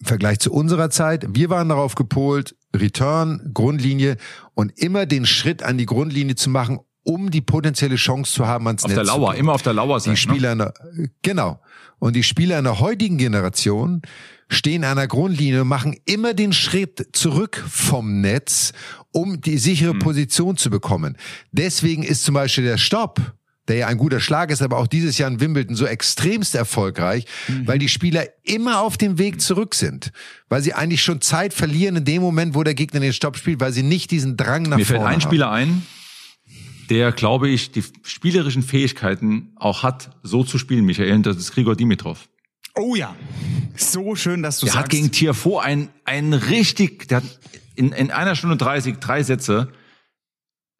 [0.00, 4.16] im Vergleich zu unserer Zeit, wir waren darauf gepolt, Return, Grundlinie
[4.54, 8.66] und immer den Schritt an die Grundlinie zu machen, um die potenzielle Chance zu haben,
[8.66, 10.14] ans auf Netz der Lauer, immer auf der Lauer sein.
[10.14, 10.72] Die Spieler, ne?
[10.96, 11.60] der, genau.
[11.98, 14.02] Und die Spieler in der heutigen Generation
[14.48, 18.72] stehen an der Grundlinie und machen immer den Schritt zurück vom Netz,
[19.12, 19.98] um die sichere hm.
[20.00, 21.16] Position zu bekommen.
[21.52, 23.20] Deswegen ist zum Beispiel der Stopp,
[23.68, 27.24] der ja ein guter Schlag ist, aber auch dieses Jahr in Wimbledon so extremst erfolgreich,
[27.48, 27.66] mhm.
[27.66, 30.12] weil die Spieler immer auf dem Weg zurück sind,
[30.50, 33.60] weil sie eigentlich schon Zeit verlieren in dem Moment, wo der Gegner den Stopp spielt,
[33.60, 35.06] weil sie nicht diesen Drang nach Mir vorne haben.
[35.06, 35.82] Mir fällt ein Spieler ein,
[36.90, 41.76] der, glaube ich, die spielerischen Fähigkeiten auch hat, so zu spielen, Michael, das ist Grigor
[41.76, 42.28] Dimitrov.
[42.76, 43.14] Oh ja,
[43.76, 44.84] so schön, dass du der sagst.
[44.84, 47.40] hat gegen Tiafo ein, ein richtig, der hat
[47.76, 49.72] in, in einer Stunde 30 drei Sätze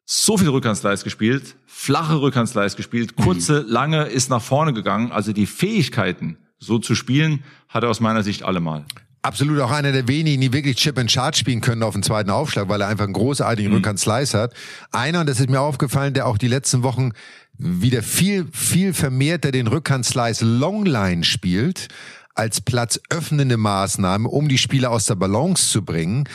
[0.05, 3.69] so viel Rückhandsleis gespielt, flache Rückhandsleis gespielt, kurze, mhm.
[3.69, 5.11] lange ist nach vorne gegangen.
[5.11, 8.85] Also die Fähigkeiten, so zu spielen, hat er aus meiner Sicht allemal.
[9.25, 12.29] Absolut auch einer der wenigen, die wirklich Chip and Charge spielen können auf dem zweiten
[12.29, 13.77] Aufschlag, weil er einfach einen großartigen mhm.
[13.77, 14.53] Rückhand-Slice hat.
[14.91, 17.11] Einer, und das ist mir aufgefallen, der auch die letzten Wochen
[17.57, 21.87] wieder viel, viel vermehrter den Rückhand-Slice Longline spielt
[22.35, 26.25] als platzöffnende Maßnahme, um die Spieler aus der Balance zu bringen.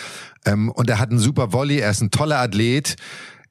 [0.46, 2.96] Ähm, und er hat einen super Volley, er ist ein toller Athlet.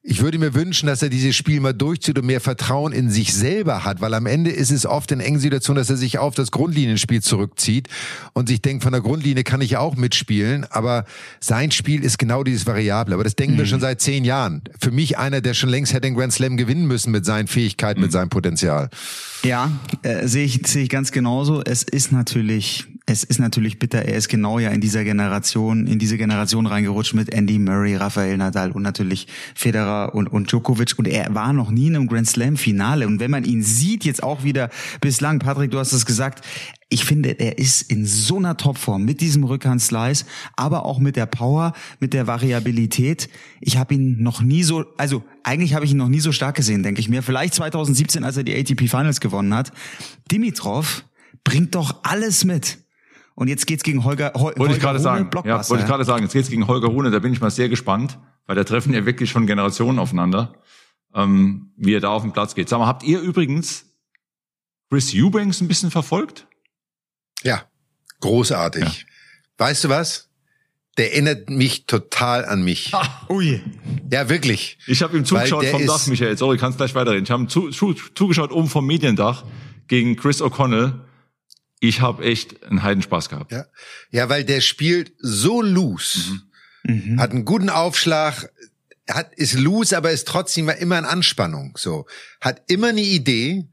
[0.01, 3.33] Ich würde mir wünschen, dass er dieses Spiel mal durchzieht und mehr Vertrauen in sich
[3.33, 6.35] selber hat, weil am Ende ist es oft in engen Situationen, dass er sich auf
[6.35, 7.89] das Grundlinienspiel zurückzieht
[8.31, 11.03] und sich denkt, von der Grundlinie kann ich ja auch mitspielen, aber
[11.41, 13.13] sein Spiel ist genau dieses Variable.
[13.13, 13.59] Aber das denken mhm.
[13.59, 14.61] wir schon seit zehn Jahren.
[14.79, 17.99] Für mich einer, der schon längst hätte den Grand Slam gewinnen müssen mit seinen Fähigkeiten,
[17.99, 18.05] mhm.
[18.05, 18.89] mit seinem Potenzial.
[19.43, 19.69] Ja,
[20.03, 21.61] äh, sehe ich, sehe ich ganz genauso.
[21.61, 25.97] Es ist natürlich es ist natürlich bitter, er ist genau ja in dieser Generation, in
[25.97, 31.07] diese Generation reingerutscht mit Andy Murray, Rafael Nadal und natürlich Federer und, und Djokovic und
[31.07, 34.23] er war noch nie in einem Grand Slam Finale und wenn man ihn sieht jetzt
[34.23, 34.69] auch wieder
[35.01, 36.45] bislang, Patrick, du hast es gesagt,
[36.91, 40.25] ich finde, er ist in so einer Topform mit diesem Rückhandslice,
[40.55, 43.29] aber auch mit der Power, mit der Variabilität.
[43.61, 46.55] Ich habe ihn noch nie so, also eigentlich habe ich ihn noch nie so stark
[46.55, 47.21] gesehen, denke ich mir.
[47.21, 49.71] Vielleicht 2017, als er die ATP Finals gewonnen hat.
[50.31, 51.05] Dimitrov
[51.43, 52.79] bringt doch alles mit.
[53.39, 55.29] Und jetzt geht's gegen Holger, Hol wollte Holger ich gerade sagen.
[55.45, 56.23] Ja, wollte ich gerade sagen.
[56.23, 57.09] Jetzt geht's gegen Holger Rune.
[57.09, 60.55] Da bin ich mal sehr gespannt, weil da treffen ja wirklich schon Generationen aufeinander,
[61.15, 62.67] ähm, wie er da auf den Platz geht.
[62.67, 63.85] Sag mal, habt ihr übrigens
[64.89, 66.47] Chris Eubanks ein bisschen verfolgt?
[67.41, 67.63] Ja,
[68.19, 68.83] großartig.
[68.83, 68.91] Ja.
[69.57, 70.27] Weißt du was?
[70.97, 72.93] Der erinnert mich total an mich.
[72.93, 73.61] Ah, ui.
[74.11, 74.79] Ja, wirklich.
[74.85, 76.37] Ich habe ihm zugeschaut vom Dach, Michael.
[76.37, 77.23] Sorry, kannst gleich weiterreden.
[77.23, 79.45] Ich habe ihm zu, zu, zugeschaut oben vom Mediendach
[79.87, 81.05] gegen Chris O'Connell
[81.79, 83.51] ich habe echt einen Heidenspaß gehabt.
[83.51, 83.65] Ja,
[84.11, 86.39] ja weil der spielt so loose,
[86.83, 87.13] mhm.
[87.13, 87.19] Mhm.
[87.19, 88.49] hat einen guten Aufschlag,
[89.09, 91.77] hat ist loose, aber ist trotzdem immer in Anspannung.
[91.77, 92.05] So
[92.41, 93.65] hat immer eine Idee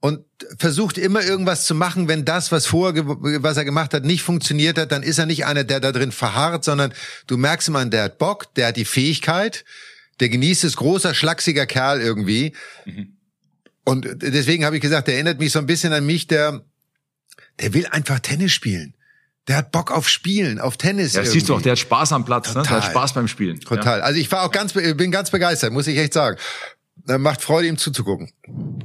[0.00, 0.24] und
[0.58, 2.08] versucht immer irgendwas zu machen.
[2.08, 5.46] Wenn das, was vorher, was er gemacht hat, nicht funktioniert hat, dann ist er nicht
[5.46, 6.92] einer, der da drin verharrt, sondern
[7.26, 9.64] du merkst immer, der hat Bock, der hat die Fähigkeit,
[10.20, 12.52] der genießt es, großer, schlachsiger Kerl irgendwie.
[12.84, 13.16] Mhm.
[13.84, 16.64] Und deswegen habe ich gesagt, der erinnert mich so ein bisschen an mich, der
[17.60, 18.94] der will einfach Tennis spielen.
[19.46, 21.12] Der hat Bock auf Spielen, auf Tennis.
[21.12, 22.62] Ja, siehst du auch, der hat Spaß am Platz, Total.
[22.62, 22.68] ne?
[22.68, 23.60] Der hat Spaß beim Spielen.
[23.60, 23.98] Total.
[23.98, 24.04] Ja.
[24.04, 26.38] Also ich war auch ganz, bin ganz begeistert, muss ich echt sagen.
[27.06, 28.30] Macht Freude, ihm zuzugucken.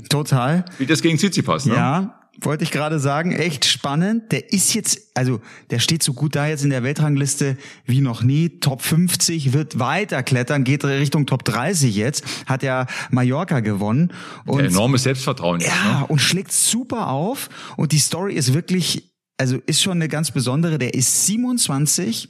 [0.10, 0.65] Total.
[0.77, 1.75] Wie das gegen Tsitsipas, ne?
[1.75, 4.32] Ja, wollte ich gerade sagen, echt spannend.
[4.32, 8.24] Der ist jetzt, also der steht so gut da jetzt in der Weltrangliste wie noch
[8.24, 8.60] nie.
[8.60, 12.24] Top 50 wird weiter klettern, geht Richtung Top 30 jetzt.
[12.46, 14.13] Hat ja Mallorca gewonnen.
[14.46, 15.60] Und, enormes Selbstvertrauen.
[15.60, 16.08] Jetzt, ja, ne?
[16.08, 17.50] und schlägt super auf.
[17.78, 20.78] Und die Story ist wirklich, also ist schon eine ganz besondere.
[20.78, 22.30] Der ist 27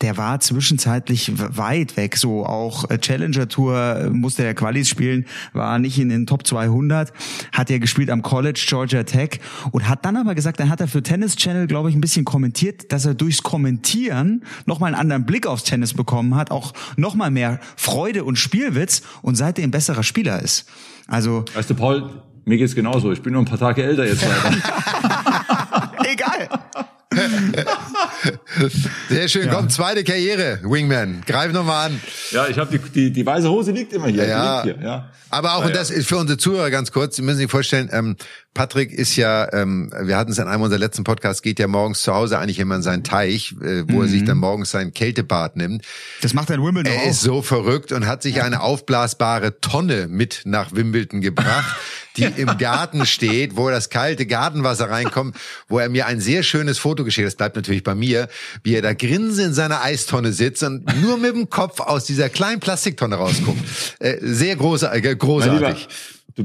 [0.00, 2.16] der war zwischenzeitlich weit weg.
[2.16, 6.46] So auch äh, Challenger Tour äh, musste er Qualis spielen, war nicht in den Top
[6.46, 7.12] 200,
[7.52, 9.40] hat er gespielt am College Georgia Tech
[9.72, 12.24] und hat dann aber gesagt, dann hat er für Tennis Channel, glaube ich, ein bisschen
[12.24, 17.30] kommentiert, dass er durchs Kommentieren nochmal einen anderen Blick aufs Tennis bekommen hat, auch nochmal
[17.30, 20.66] mehr Freude und Spielwitz und seitdem besserer Spieler ist.
[21.08, 21.44] Also.
[21.54, 23.10] Weißt du, Paul, mir geht's genauso.
[23.10, 24.56] Ich bin nur ein paar Tage älter jetzt leider.
[26.04, 26.48] Egal.
[29.08, 29.46] Sehr schön.
[29.46, 29.54] Ja.
[29.54, 31.22] Komm, zweite Karriere, Wingman.
[31.26, 32.00] Greif nochmal an.
[32.30, 34.26] Ja, ich habe die, die, die weiße Hose liegt immer hier.
[34.26, 34.78] Ja, hier.
[34.80, 35.10] ja.
[35.30, 38.16] Aber auch, und das ist für unsere Zuhörer ganz kurz, Sie müssen sich vorstellen, ähm,
[38.54, 42.02] Patrick ist ja, ähm, wir hatten es in einem unserer letzten Podcasts, geht ja morgens
[42.02, 44.02] zu Hause eigentlich immer in seinen Teich, äh, wo mhm.
[44.02, 45.84] er sich dann morgens sein Kältebad nimmt.
[46.22, 47.10] Das macht ein Wimbledon Er auch.
[47.10, 51.76] ist so verrückt und hat sich eine aufblasbare Tonne mit nach Wimbledon gebracht.
[52.16, 55.36] die im Garten steht, wo das kalte Gartenwasser reinkommt,
[55.68, 58.28] wo er mir ein sehr schönes Foto geschickt hat, das bleibt natürlich bei mir,
[58.62, 62.28] wie er da grinsend in seiner Eistonne sitzt und nur mit dem Kopf aus dieser
[62.28, 63.60] kleinen Plastiktonne rausguckt.
[64.00, 65.88] Äh, sehr groß, äh, großartig.
[66.34, 66.44] Du,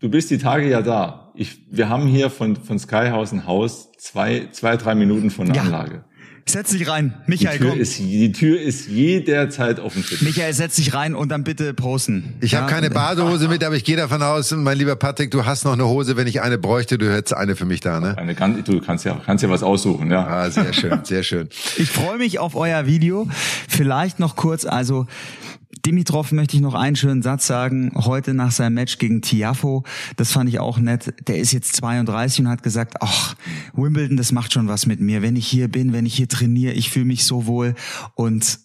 [0.00, 1.32] du bist die Tage ja da.
[1.34, 5.56] Ich, wir haben hier von, von Skyhouse ein Haus, zwei, zwei, drei Minuten von der
[5.56, 5.62] ja.
[5.62, 6.04] Anlage.
[6.46, 7.14] Setz dich rein.
[7.26, 7.80] Michael, die Tür komm.
[7.80, 10.22] Ist, die Tür ist jederzeit offen für dich.
[10.22, 12.34] Michael, setz dich rein und dann bitte posten.
[12.40, 12.60] Ich ja?
[12.60, 15.72] habe keine Badehose mit, aber ich gehe davon aus, mein lieber Patrick, du hast noch
[15.72, 16.16] eine Hose.
[16.16, 18.18] Wenn ich eine bräuchte, du hättest eine für mich da, ne?
[18.18, 20.26] Eine, du kannst ja, kannst ja was aussuchen, ja.
[20.26, 21.48] Ah, sehr schön, sehr schön.
[21.78, 23.28] Ich freue mich auf euer Video.
[23.68, 25.06] Vielleicht noch kurz, also
[25.84, 27.92] Dimitrov möchte ich noch einen schönen Satz sagen.
[27.96, 29.82] Heute nach seinem Match gegen Tiafo,
[30.16, 31.12] das fand ich auch nett.
[31.26, 33.34] Der ist jetzt 32 und hat gesagt, ach,
[33.72, 35.22] Wimbledon, das macht schon was mit mir.
[35.22, 37.74] Wenn ich hier bin, wenn ich hier trainiere, ich fühle mich so wohl.
[38.14, 38.60] Und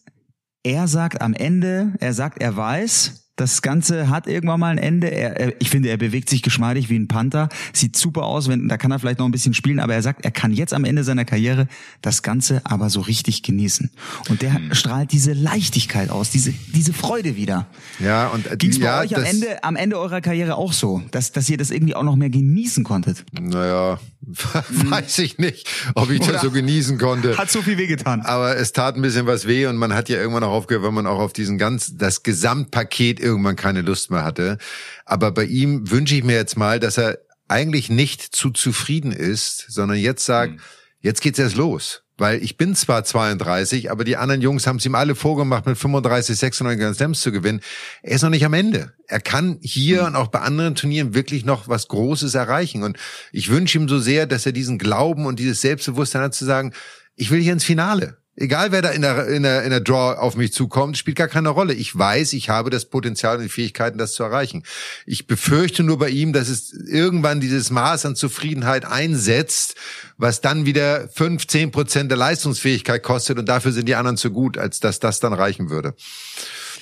[0.64, 5.08] er sagt am Ende, er sagt, er weiß, das Ganze hat irgendwann mal ein Ende.
[5.08, 7.50] Er, ich finde, er bewegt sich geschmeidig wie ein Panther.
[7.72, 10.26] Sieht super aus, wenn, da kann er vielleicht noch ein bisschen spielen, aber er sagt,
[10.26, 11.68] er kann jetzt am Ende seiner Karriere
[12.02, 13.92] das Ganze aber so richtig genießen.
[14.30, 14.74] Und der hm.
[14.74, 17.68] strahlt diese Leichtigkeit aus, diese, diese Freude wieder.
[18.00, 21.04] Ja, und äh, ging's bei ja, euch am Ende, am Ende eurer Karriere auch so,
[21.12, 23.24] dass, dass ihr das irgendwie auch noch mehr genießen konntet?
[23.40, 24.00] Naja,
[24.70, 27.38] weiß ich nicht, ob ich das so genießen konnte.
[27.38, 28.22] Hat so viel wehgetan.
[28.22, 30.92] Aber es tat ein bisschen was weh und man hat ja irgendwann auch aufgehört, weil
[30.92, 34.58] man auch auf diesen ganz, das Gesamtpaket irgendwann keine Lust mehr hatte.
[35.06, 39.66] Aber bei ihm wünsche ich mir jetzt mal, dass er eigentlich nicht zu zufrieden ist,
[39.70, 40.60] sondern jetzt sagt, mhm.
[41.00, 42.04] jetzt geht's erst los.
[42.18, 45.78] Weil ich bin zwar 32, aber die anderen Jungs haben es ihm alle vorgemacht, mit
[45.78, 47.62] 35, 96 Grand Slams zu gewinnen.
[48.02, 48.94] Er ist noch nicht am Ende.
[49.08, 50.08] Er kann hier mhm.
[50.08, 52.84] und auch bei anderen Turnieren wirklich noch was Großes erreichen.
[52.84, 52.98] Und
[53.32, 56.74] ich wünsche ihm so sehr, dass er diesen Glauben und dieses Selbstbewusstsein hat zu sagen,
[57.16, 58.18] ich will hier ins Finale.
[58.40, 61.28] Egal wer da in der, in, der, in der Draw auf mich zukommt, spielt gar
[61.28, 61.74] keine Rolle.
[61.74, 64.62] Ich weiß, ich habe das Potenzial und die Fähigkeiten, das zu erreichen.
[65.08, 69.74] Ich befürchte nur bei ihm, dass es irgendwann dieses Maß an Zufriedenheit einsetzt,
[70.18, 74.30] was dann wieder fünf, zehn Prozent der Leistungsfähigkeit kostet und dafür sind die anderen zu
[74.30, 75.96] gut, als dass das dann reichen würde.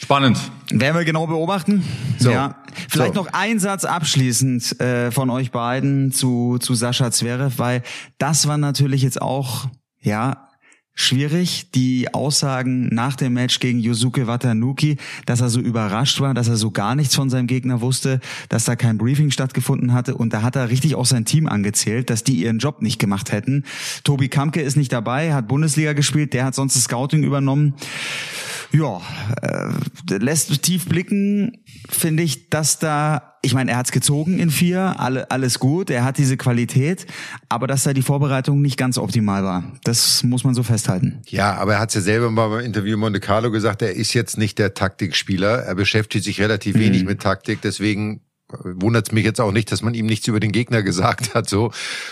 [0.01, 0.37] Spannend.
[0.71, 1.85] Werden wir genau beobachten.
[2.19, 2.31] So.
[2.31, 2.61] Ja.
[2.89, 3.23] Vielleicht so.
[3.23, 7.81] noch ein Satz abschließend äh, von euch beiden zu, zu Sascha Zverev, weil
[8.17, 9.69] das war natürlich jetzt auch
[10.01, 10.44] ja
[10.95, 16.47] schwierig, die Aussagen nach dem Match gegen Yusuke Watanuki, dass er so überrascht war, dass
[16.47, 20.33] er so gar nichts von seinem Gegner wusste, dass da kein Briefing stattgefunden hatte und
[20.33, 23.65] da hat er richtig auch sein Team angezählt, dass die ihren Job nicht gemacht hätten.
[24.03, 27.75] Tobi Kamke ist nicht dabei, hat Bundesliga gespielt, der hat sonst das Scouting übernommen
[28.71, 29.01] ja,
[29.41, 31.57] äh, lässt tief blicken,
[31.89, 36.03] finde ich, dass da, ich meine, er hat's gezogen in vier, alle, alles gut, er
[36.03, 37.05] hat diese Qualität,
[37.47, 41.21] aber dass da die Vorbereitung nicht ganz optimal war, das muss man so festhalten.
[41.27, 44.37] Ja, aber er hat's ja selber mal beim Interview Monte Carlo gesagt, er ist jetzt
[44.37, 46.79] nicht der Taktikspieler, er beschäftigt sich relativ mhm.
[46.79, 50.39] wenig mit Taktik, deswegen wundert es mich jetzt auch nicht, dass man ihm nichts über
[50.39, 51.49] den Gegner gesagt hat.
[51.49, 51.71] So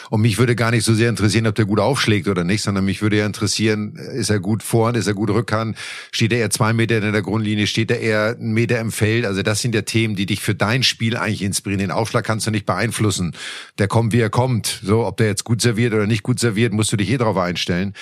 [0.10, 2.86] und mich würde gar nicht so sehr interessieren, ob der gut aufschlägt oder nicht, sondern
[2.86, 5.78] mich würde ja interessieren, ist er gut Vorhand, ist er gut Rückhand,
[6.12, 9.26] steht er eher zwei Meter in der Grundlinie, steht er eher einen Meter im Feld.
[9.26, 11.80] Also das sind ja Themen, die dich für dein Spiel eigentlich inspirieren.
[11.80, 13.36] Den Aufschlag kannst du nicht beeinflussen.
[13.78, 14.82] Der kommt, wie er kommt.
[14.84, 17.38] So, ob der jetzt gut serviert oder nicht gut serviert, musst du dich eh drauf
[17.38, 17.93] einstellen.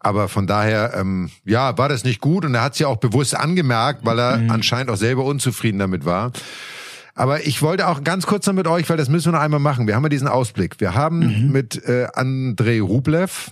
[0.00, 2.98] Aber von daher, ähm, ja, war das nicht gut und er hat es ja auch
[2.98, 4.50] bewusst angemerkt, weil er mhm.
[4.50, 6.32] anscheinend auch selber unzufrieden damit war.
[7.18, 9.58] Aber ich wollte auch ganz kurz noch mit euch, weil das müssen wir noch einmal
[9.58, 9.88] machen.
[9.88, 10.76] Wir haben ja diesen Ausblick.
[10.78, 11.52] Wir haben mhm.
[11.52, 13.50] mit äh, Andrei Rublev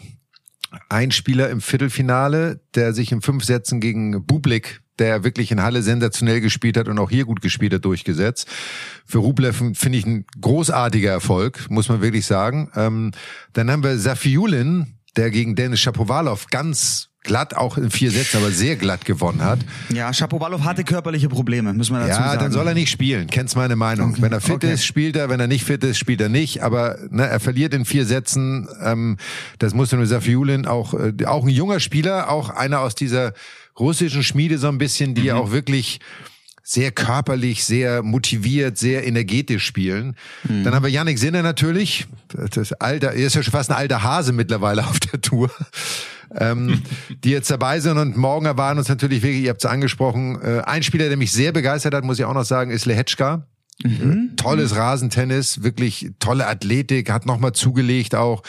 [0.88, 5.82] ein Spieler im Viertelfinale, der sich in fünf Sätzen gegen Bublik der wirklich in Halle
[5.82, 8.48] sensationell gespielt hat und auch hier gut gespielt hat, durchgesetzt.
[9.04, 12.70] Für Rublev finde ich ein großartiger Erfolg, muss man wirklich sagen.
[12.74, 13.12] Ähm,
[13.52, 18.50] dann haben wir Safiulin, der gegen Dennis Shapovalov ganz glatt auch in vier Sätzen, aber
[18.50, 19.58] sehr glatt gewonnen hat.
[19.92, 22.32] Ja, Shapovalov hatte körperliche Probleme, müssen wir dazu ja, sagen.
[22.32, 23.26] Ja, dann soll er nicht spielen.
[23.26, 24.12] Kennst meine Meinung.
[24.12, 24.22] Okay.
[24.22, 24.72] Wenn er fit okay.
[24.72, 25.28] ist, spielt er.
[25.28, 26.62] Wenn er nicht fit ist, spielt er nicht.
[26.62, 28.68] Aber ne, er verliert in vier Sätzen.
[28.82, 29.18] Ähm,
[29.58, 33.34] das musste nur Safiulin auch, äh, auch ein junger Spieler, auch einer aus dieser
[33.78, 35.36] russischen Schmiede so ein bisschen, die mhm.
[35.36, 36.00] auch wirklich
[36.62, 40.16] sehr körperlich, sehr motiviert, sehr energetisch spielen.
[40.48, 40.64] Mhm.
[40.64, 42.06] Dann haben wir Yannick Sinner natürlich.
[42.28, 45.50] Das alter, er ist ja schon fast ein alter Hase mittlerweile auf der Tour
[46.34, 46.82] ähm,
[47.24, 47.98] die jetzt dabei sind.
[47.98, 51.32] Und morgen erwarten uns natürlich wirklich, ihr habt es angesprochen, äh, ein Spieler, der mich
[51.32, 53.46] sehr begeistert hat, muss ich auch noch sagen, ist Lehetschka.
[53.84, 54.32] Mhm.
[54.36, 58.42] Tolles Rasentennis, wirklich tolle Athletik, hat nochmal zugelegt auch.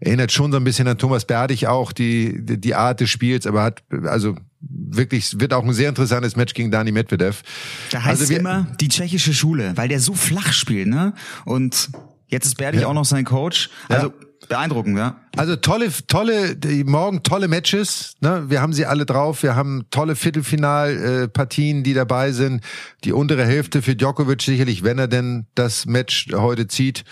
[0.00, 3.46] Erinnert schon so ein bisschen an Thomas Berdig auch, die, die, die Art des Spiels,
[3.46, 7.42] aber hat, also wirklich, wird auch ein sehr interessantes Match gegen Dani Medvedev.
[7.90, 11.14] Da heißt also, es immer die tschechische Schule, weil der so flach spielt, ne?
[11.44, 11.90] Und
[12.26, 12.88] jetzt ist Berdig ja.
[12.88, 13.70] auch noch sein Coach.
[13.88, 14.12] Also ja
[14.48, 15.20] Beeindruckend, ja.
[15.36, 18.14] Also tolle, tolle, die, morgen tolle Matches.
[18.20, 18.44] Ne?
[18.48, 19.42] Wir haben sie alle drauf.
[19.42, 22.62] Wir haben tolle Viertelfinalpartien, die dabei sind.
[23.04, 27.04] Die untere Hälfte für Djokovic sicherlich, wenn er denn das Match heute zieht,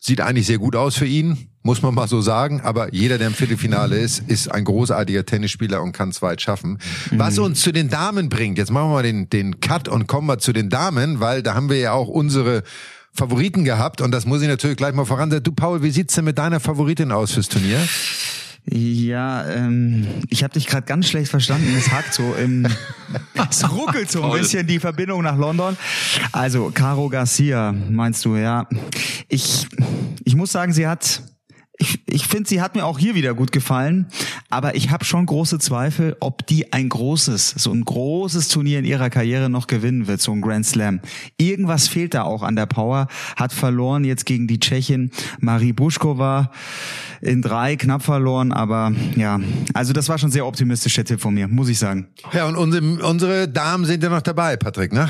[0.00, 2.62] sieht eigentlich sehr gut aus für ihn, muss man mal so sagen.
[2.62, 6.78] Aber jeder, der im Viertelfinale ist, ist ein großartiger Tennisspieler und kann es weit schaffen.
[7.10, 7.18] Mhm.
[7.18, 10.26] Was uns zu den Damen bringt, jetzt machen wir mal den, den Cut und kommen
[10.26, 12.62] wir zu den Damen, weil da haben wir ja auch unsere
[13.12, 15.42] Favoriten gehabt und das muss ich natürlich gleich mal voran sagen.
[15.42, 17.78] Du Paul, wie sieht's denn mit deiner Favoritin aus fürs Turnier?
[18.66, 21.74] Ja, ähm, ich habe dich gerade ganz schlecht verstanden.
[21.76, 22.66] Es hakt so im,
[23.50, 25.76] es ruckelt so ein bisschen die Verbindung nach London.
[26.30, 28.36] Also Caro Garcia, meinst du?
[28.36, 28.68] Ja,
[29.28, 29.66] ich
[30.24, 31.22] ich muss sagen, sie hat
[31.80, 34.06] ich, ich finde, sie hat mir auch hier wieder gut gefallen,
[34.50, 38.84] aber ich habe schon große Zweifel, ob die ein großes, so ein großes Turnier in
[38.84, 41.00] ihrer Karriere noch gewinnen wird, so ein Grand Slam.
[41.38, 46.50] Irgendwas fehlt da auch an der Power, hat verloren jetzt gegen die Tschechin Marie Buschkova
[47.22, 49.40] in drei knapp verloren, aber ja,
[49.72, 52.08] also das war schon sehr optimistischer Tipp von mir, muss ich sagen.
[52.32, 55.08] Ja, und unsere, unsere Damen sind ja noch dabei, Patrick, ne?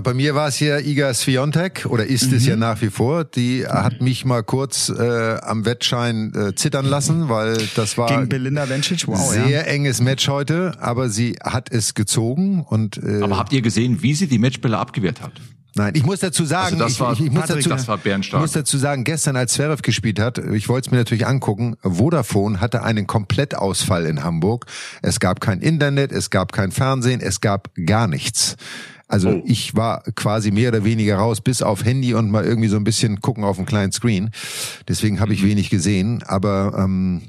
[0.00, 2.36] Bei mir war es hier Iga Swiatek oder ist mhm.
[2.38, 3.24] es ja nach wie vor.
[3.24, 8.28] Die hat mich mal kurz äh, am Wettschein äh, zittern lassen, weil das war gegen
[8.28, 9.06] Belinda Vencic.
[9.06, 9.60] Wow, sehr ja.
[9.62, 12.96] enges Match heute, aber sie hat es gezogen und.
[13.02, 15.32] Äh, aber habt ihr gesehen, wie sie die Matchbälle abgewehrt hat?
[15.74, 18.18] Nein, ich muss dazu sagen, Also das ich, war- ich, ich muss Patrick, dazu, das.
[18.26, 21.76] Ich muss dazu sagen, gestern als Zverev gespielt hat, ich wollte es mir natürlich angucken,
[21.82, 24.66] Vodafone hatte einen Komplettausfall in Hamburg.
[25.00, 28.56] Es gab kein Internet, es gab kein Fernsehen, es gab gar nichts.
[29.12, 29.42] Also Oh.
[29.44, 32.84] ich war quasi mehr oder weniger raus, bis auf Handy und mal irgendwie so ein
[32.84, 34.30] bisschen gucken auf dem kleinen Screen.
[34.88, 35.34] Deswegen habe Mhm.
[35.36, 37.22] ich wenig gesehen, aber ähm,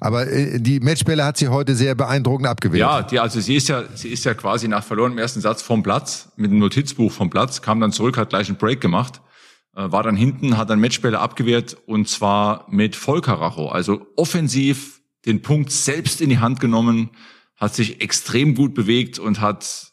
[0.00, 2.80] aber äh, die Matchbälle hat sie heute sehr beeindruckend abgewehrt.
[2.80, 5.82] Ja, die, also sie ist ja, sie ist ja quasi nach verlorenem ersten Satz vom
[5.82, 9.22] Platz, mit einem Notizbuch vom Platz, kam dann zurück, hat gleich einen Break gemacht,
[9.74, 13.68] äh, war dann hinten, hat dann Matchbälle abgewehrt und zwar mit Vollkaracho.
[13.68, 17.08] Also offensiv den Punkt selbst in die Hand genommen,
[17.56, 19.92] hat sich extrem gut bewegt und hat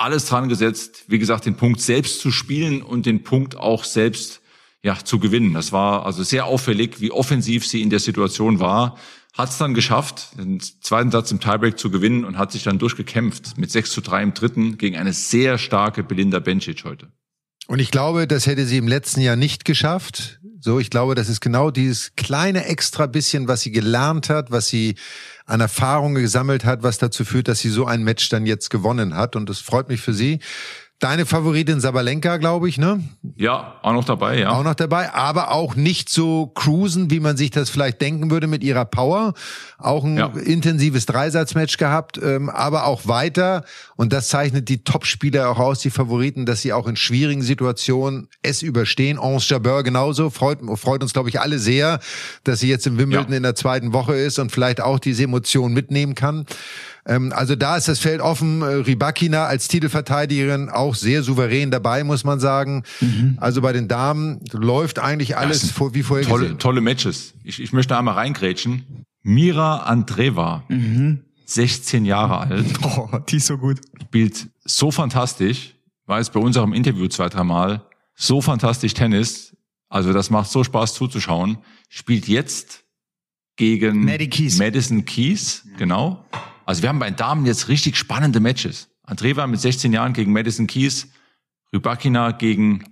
[0.00, 4.40] alles dran gesetzt, wie gesagt, den Punkt selbst zu spielen und den Punkt auch selbst
[4.82, 5.52] ja, zu gewinnen.
[5.52, 8.96] Das war also sehr auffällig, wie offensiv sie in der Situation war.
[9.34, 12.78] Hat es dann geschafft, den zweiten Satz im Tiebreak zu gewinnen und hat sich dann
[12.78, 17.12] durchgekämpft mit 6 zu 3 im dritten gegen eine sehr starke Belinda Bencic heute.
[17.70, 20.40] Und ich glaube, das hätte sie im letzten Jahr nicht geschafft.
[20.58, 24.66] So, ich glaube, das ist genau dieses kleine extra bisschen, was sie gelernt hat, was
[24.66, 24.96] sie
[25.46, 29.14] an Erfahrung gesammelt hat, was dazu führt, dass sie so ein Match dann jetzt gewonnen
[29.14, 29.36] hat.
[29.36, 30.40] Und das freut mich für sie.
[31.00, 33.02] Deine Favoritin Sabalenka, glaube ich, ne?
[33.36, 34.50] Ja, auch noch dabei, ja.
[34.50, 38.46] Auch noch dabei, aber auch nicht so cruisen, wie man sich das vielleicht denken würde
[38.46, 39.32] mit ihrer Power.
[39.78, 40.26] Auch ein Ja.
[40.26, 43.64] intensives Dreisatzmatch gehabt, ähm, aber auch weiter.
[43.96, 48.28] Und das zeichnet die Topspieler auch aus, die Favoriten, dass sie auch in schwierigen Situationen
[48.42, 49.18] es überstehen.
[49.18, 50.28] Ange Jabeur genauso.
[50.28, 52.00] Freut, freut uns, glaube ich, alle sehr,
[52.44, 53.36] dass sie jetzt im Wimbledon Ja.
[53.38, 56.44] in der zweiten Woche ist und vielleicht auch diese Emotionen mitnehmen kann.
[57.06, 58.62] Ähm, also da ist das Feld offen.
[58.62, 62.84] Äh, Rybakina als Titelverteidigerin auch sehr souverän dabei, muss man sagen.
[63.38, 66.58] Also bei den Damen läuft eigentlich alles vor, wie vorher Tolle, gesehen.
[66.58, 67.34] tolle Matches.
[67.44, 69.04] Ich, ich möchte einmal reingrätschen.
[69.22, 70.64] Mira Andreva,
[71.46, 73.80] 16 Jahre alt, Oh, die ist so gut.
[74.02, 75.74] spielt so fantastisch,
[76.06, 77.82] war jetzt bei unserem Interview zwei, dreimal,
[78.14, 79.56] so fantastisch Tennis.
[79.88, 81.58] Also das macht so Spaß zuzuschauen.
[81.88, 82.84] Spielt jetzt
[83.56, 84.58] gegen Keys.
[84.58, 86.24] Madison Keys, genau.
[86.70, 88.90] Also wir haben bei den Damen jetzt richtig spannende Matches.
[89.02, 91.08] Andreva mit 16 Jahren gegen Madison Keys,
[91.74, 92.84] Rybakina gegen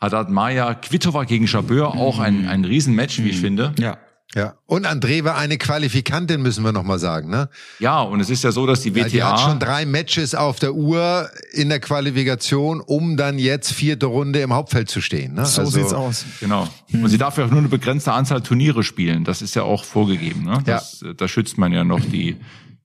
[0.00, 3.74] Haddad Maya, Kvitova gegen Jabeur, auch ein, ein Riesenmatch, wie ich finde.
[3.78, 3.98] Ja.
[4.34, 4.54] Ja.
[4.64, 7.28] Und André war eine Qualifikantin, müssen wir nochmal sagen.
[7.28, 7.50] Ne?
[7.78, 10.34] Ja, und es ist ja so, dass die Ja, Die hat schon WTA, drei Matches
[10.34, 15.34] auf der Uhr in der Qualifikation, um dann jetzt vierte Runde im Hauptfeld zu stehen.
[15.34, 15.44] Ne?
[15.44, 16.24] So sieht's aus.
[16.38, 16.68] genau.
[16.92, 19.24] Und sie darf ja auch nur eine begrenzte Anzahl Turniere spielen.
[19.24, 20.44] Das ist ja auch vorgegeben.
[20.44, 20.62] Ne?
[20.64, 22.36] Das, Da schützt man ja noch die,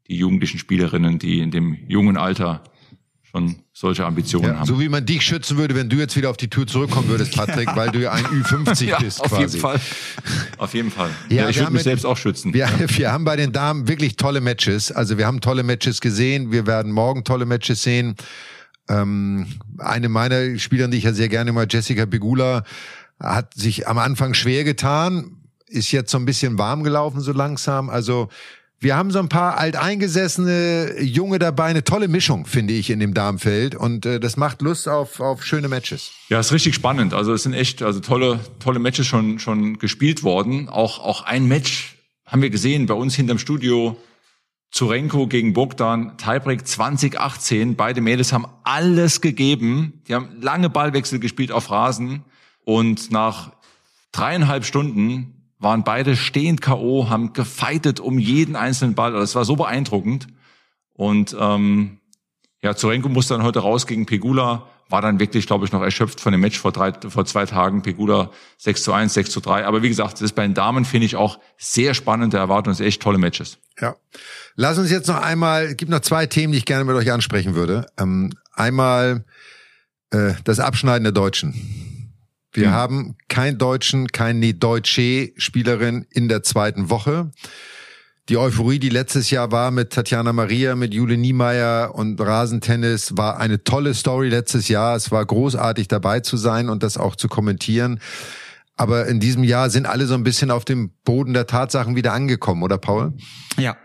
[0.08, 2.64] die jugendlichen Spielerinnen, die in dem jungen Alter
[3.24, 4.66] schon solche Ambitionen Ja, haben.
[4.66, 7.36] so wie man dich schützen würde, wenn du jetzt wieder auf die Tour zurückkommen würdest,
[7.36, 9.41] Patrick, weil du ja ein Ü50 ja, bist auf quasi.
[9.41, 9.82] jeden Fall.
[10.58, 11.10] Auf jeden Fall.
[11.30, 12.53] Ja, Ja, ich würde mich selbst auch schützen.
[12.53, 14.91] Wir, wir haben bei den Damen wirklich tolle Matches.
[14.91, 16.51] Also wir haben tolle Matches gesehen.
[16.51, 18.16] Wir werden morgen tolle Matches sehen.
[18.88, 19.47] Ähm,
[19.80, 22.64] eine meiner Spielerinnen, die ich ja sehr gerne mal, Jessica Begula,
[23.20, 25.38] hat sich am Anfang schwer getan,
[25.68, 27.89] ist jetzt so ein bisschen warm gelaufen so langsam.
[27.89, 28.30] Also
[28.86, 33.15] wir haben so ein paar alteingesessene Junge dabei, eine tolle Mischung, finde ich, in dem
[33.15, 33.73] Damenfeld.
[33.73, 36.11] Und äh, das macht Lust auf, auf schöne Matches.
[36.29, 37.15] Ja, ist richtig spannend.
[37.15, 40.69] Also es sind echt also tolle tolle Matches schon schon gespielt worden.
[40.69, 43.97] Auch auch ein Match haben wir gesehen bei uns hinterm Studio.
[44.69, 47.75] Zurenko gegen Bogdan, Tiebreak 2018.
[47.75, 50.03] Beide Mädels haben alles gegeben.
[50.07, 52.23] Die haben lange Ballwechsel gespielt auf Rasen
[52.65, 53.51] und nach
[54.11, 59.14] dreieinhalb Stunden waren beide stehend K.O., haben gefeitet um jeden einzelnen Ball.
[59.14, 60.28] Also es war so beeindruckend.
[60.93, 61.99] Und ähm,
[62.62, 66.20] ja, Zurenko musste dann heute raus gegen Pegula, war dann wirklich, glaube ich, noch erschöpft
[66.22, 67.82] von dem Match vor, drei, vor zwei Tagen.
[67.82, 69.66] Pegula 6 zu 1, 6 zu 3.
[69.66, 72.34] Aber wie gesagt, das ist bei den Damen, finde ich, auch sehr spannend.
[72.34, 73.58] Da erwarten uns echt tolle Matches.
[73.80, 73.95] Ja.
[74.56, 77.12] Lass uns jetzt noch einmal, es gibt noch zwei Themen, die ich gerne mit euch
[77.12, 77.88] ansprechen würde.
[77.97, 79.26] Ähm, einmal
[80.12, 81.84] äh, das Abschneiden der Deutschen.
[82.56, 82.74] Wir Hm.
[82.74, 87.32] haben kein Deutschen, keine deutsche Spielerin in der zweiten Woche.
[88.28, 93.39] Die Euphorie, die letztes Jahr war mit Tatjana Maria, mit Jule Niemeyer und Rasentennis, war
[93.39, 94.95] eine tolle Story letztes Jahr.
[94.95, 97.99] Es war großartig dabei zu sein und das auch zu kommentieren.
[98.78, 102.14] Aber in diesem Jahr sind alle so ein bisschen auf dem Boden der Tatsachen wieder
[102.14, 103.14] angekommen, oder Paul?
[103.58, 103.78] Ja.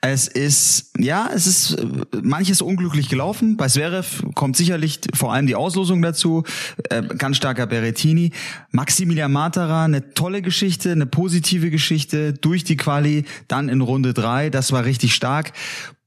[0.00, 1.86] Es ist, ja, es ist äh,
[2.22, 3.56] manches unglücklich gelaufen.
[3.56, 6.44] Bei Zverev kommt sicherlich vor allem die Auslosung dazu.
[6.90, 8.32] Äh, ganz starker Berrettini.
[8.70, 14.50] Maximilian Matera, eine tolle Geschichte, eine positive Geschichte durch die Quali, dann in Runde drei.
[14.50, 15.52] Das war richtig stark.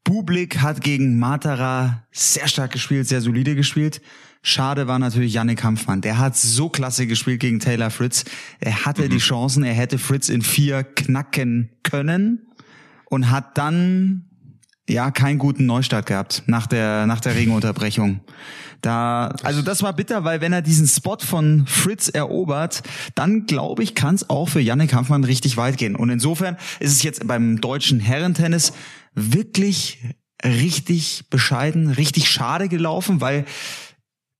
[0.03, 4.01] Bublik hat gegen Matera sehr stark gespielt, sehr solide gespielt.
[4.41, 5.99] Schade war natürlich Yannick Kampfmann.
[5.99, 8.23] Der hat so klasse gespielt gegen Taylor Fritz.
[8.61, 12.46] Er hatte die Chancen, er hätte Fritz in vier knacken können
[13.09, 14.25] und hat dann
[14.89, 18.21] ja keinen guten Neustart gehabt nach der nach der Regenunterbrechung.
[18.81, 22.83] Da also das war bitter, weil wenn er diesen Spot von Fritz erobert,
[23.15, 25.95] dann glaube ich, kann es auch für Yannick Kampfmann richtig weit gehen.
[25.95, 28.73] Und insofern ist es jetzt beim deutschen Herrentennis
[29.13, 29.99] wirklich
[30.45, 33.45] richtig bescheiden, richtig schade gelaufen, weil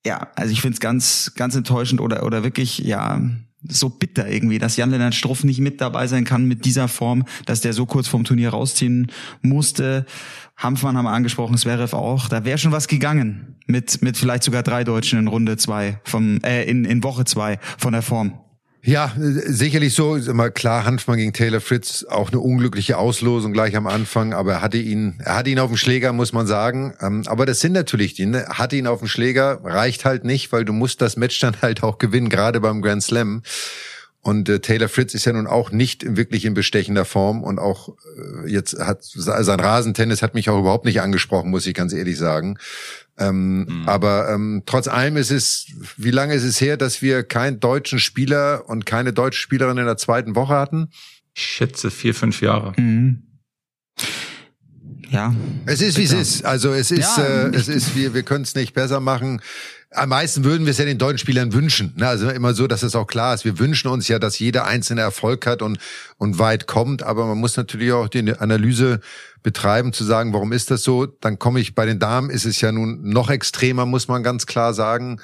[0.06, 3.20] ja, also ich finde es ganz ganz enttäuschend oder oder wirklich ja
[3.64, 7.62] so bitter irgendwie, dass Jan-Lennart Struff nicht mit dabei sein kann mit dieser Form, dass
[7.62, 10.06] der so kurz vom Turnier rausziehen musste.
[10.56, 12.30] Hampfmann haben wir angesprochen, Zverev auch.
[12.30, 16.40] Da wäre schon was gegangen mit, mit vielleicht sogar drei Deutschen in Runde zwei vom,
[16.44, 18.40] äh, in, in Woche zwei von der Form.
[18.88, 20.16] Ja, sicherlich so.
[20.16, 24.54] Ist immer klar, Hanfmann gegen Taylor Fritz auch eine unglückliche Auslosung gleich am Anfang, aber
[24.54, 26.94] er hatte ihn, er hatte ihn auf dem Schläger, muss man sagen.
[27.02, 28.46] Ähm, aber das sind natürlich die, ne?
[28.48, 31.84] Hatte ihn auf dem Schläger, reicht halt nicht, weil du musst das Match dann halt
[31.84, 33.42] auch gewinnen, gerade beim Grand Slam.
[34.28, 37.96] Und äh, Taylor Fritz ist ja nun auch nicht wirklich in bestechender Form und auch
[38.44, 42.18] äh, jetzt hat sein Rasentennis hat mich auch überhaupt nicht angesprochen, muss ich ganz ehrlich
[42.18, 42.58] sagen.
[43.18, 43.84] Ähm, mhm.
[43.88, 48.00] Aber ähm, trotz allem ist es, wie lange ist es her, dass wir keinen deutschen
[48.00, 50.90] Spieler und keine deutsche Spielerin in der zweiten Woche hatten?
[51.34, 52.74] Ich schätze vier, fünf Jahre.
[52.76, 53.24] Mhm.
[55.10, 55.34] Ja.
[55.66, 56.44] Es ist, wie es ist.
[56.44, 59.42] Also es ist, ja, äh, es ist, wir, wir können es nicht besser machen.
[59.92, 61.94] Am meisten würden wir es ja den deutschen Spielern wünschen.
[61.96, 62.08] Ne?
[62.08, 63.46] Also immer so, dass es auch klar ist.
[63.46, 65.80] Wir wünschen uns ja, dass jeder einzelne Erfolg hat und,
[66.18, 67.04] und weit kommt.
[67.04, 69.00] Aber man muss natürlich auch die Analyse
[69.44, 71.06] betreiben, zu sagen, warum ist das so?
[71.06, 74.46] Dann komme ich bei den Damen, ist es ja nun noch extremer, muss man ganz
[74.46, 75.22] klar sagen.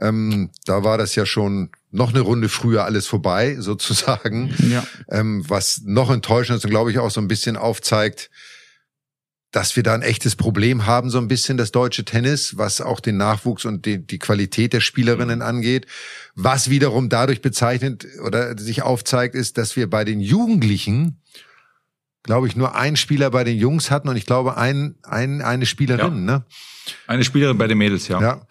[0.00, 4.54] Ähm, da war das ja schon noch eine Runde früher alles vorbei, sozusagen.
[4.70, 4.86] Ja.
[5.10, 8.30] Ähm, was noch enttäuschend ist und glaube ich auch so ein bisschen aufzeigt,
[9.52, 13.00] dass wir da ein echtes Problem haben, so ein bisschen das deutsche Tennis, was auch
[13.00, 15.44] den Nachwuchs und die, die Qualität der Spielerinnen mhm.
[15.44, 15.86] angeht.
[16.34, 21.22] Was wiederum dadurch bezeichnet oder sich aufzeigt, ist, dass wir bei den Jugendlichen,
[22.22, 25.64] glaube ich, nur einen Spieler bei den Jungs hatten und ich glaube ein, ein, eine
[25.64, 26.26] Spielerin.
[26.26, 26.38] Ja.
[26.38, 26.44] Ne?
[27.06, 28.20] Eine Spielerin bei den Mädels, ja.
[28.20, 28.46] Ja.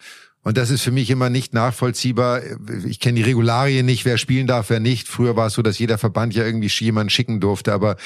[0.46, 2.40] Und das ist für mich immer nicht nachvollziehbar.
[2.86, 5.08] Ich kenne die Regularien nicht, wer spielen darf, wer nicht.
[5.08, 7.72] Früher war es so, dass jeder Verband ja irgendwie jemanden schicken durfte.
[7.72, 7.96] Aber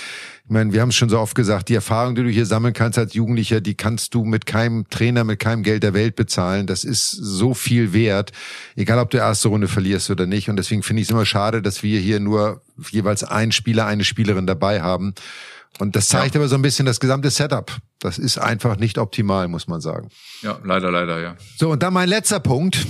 [0.47, 2.73] ich meine, wir haben es schon so oft gesagt, die Erfahrung, die du hier sammeln
[2.73, 6.67] kannst als Jugendlicher, die kannst du mit keinem Trainer, mit keinem Geld der Welt bezahlen.
[6.67, 8.33] Das ist so viel wert,
[8.75, 10.49] egal ob du erste Runde verlierst oder nicht.
[10.49, 14.05] Und deswegen finde ich es immer schade, dass wir hier nur jeweils einen Spieler, eine
[14.05, 15.13] Spielerin dabei haben.
[15.79, 16.41] Und das zeigt ja.
[16.41, 17.73] aber so ein bisschen das gesamte Setup.
[18.01, 20.09] Das ist einfach nicht optimal, muss man sagen.
[20.43, 21.37] Ja, leider, leider, ja.
[21.57, 22.87] So, und dann mein letzter Punkt,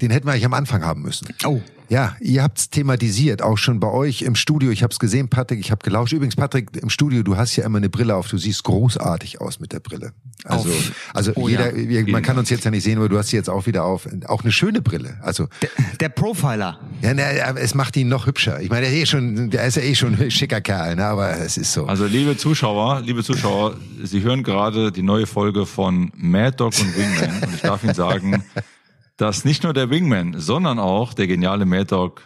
[0.00, 1.28] den hätten wir eigentlich am Anfang haben müssen.
[1.44, 1.60] Oh.
[1.90, 4.70] Ja, ihr habt's thematisiert, auch schon bei euch im Studio.
[4.70, 6.12] Ich habe es gesehen, Patrick, ich habe gelauscht.
[6.12, 8.28] Übrigens, Patrick, im Studio, du hast ja immer eine Brille auf.
[8.28, 10.12] Du siehst großartig aus mit der Brille.
[10.44, 10.92] Also, auf.
[11.12, 12.06] also oh, jeder, ja.
[12.06, 14.08] man kann uns jetzt ja nicht sehen, aber du hast sie jetzt auch wieder auf.
[14.28, 15.18] Auch eine schöne Brille.
[15.20, 16.78] Also der, der Profiler.
[17.02, 18.60] Ja, ne, es macht ihn noch hübscher.
[18.60, 21.06] Ich meine, der ist, eh schon, der ist ja eh schon ein schicker Kerl, ne?
[21.06, 21.86] aber es ist so.
[21.86, 23.74] Also liebe Zuschauer, liebe Zuschauer,
[24.04, 27.94] Sie hören gerade die neue Folge von Mad Dog und Wingman und ich darf Ihnen
[27.94, 28.44] sagen,
[29.20, 32.22] dass nicht nur der Wingman, sondern auch der geniale Mad Dog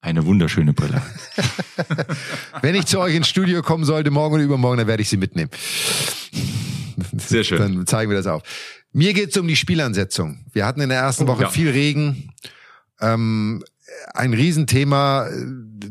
[0.00, 2.16] eine wunderschöne Brille hat.
[2.62, 5.16] Wenn ich zu euch ins Studio kommen sollte, morgen oder übermorgen, dann werde ich sie
[5.16, 5.50] mitnehmen.
[7.16, 7.58] Sehr schön.
[7.58, 8.42] Dann zeigen wir das auf.
[8.92, 10.44] Mir geht es um die Spielansetzung.
[10.52, 11.50] Wir hatten in der ersten oh, Woche ja.
[11.50, 12.32] viel Regen.
[13.00, 13.62] Ähm,
[14.12, 15.28] ein Riesenthema,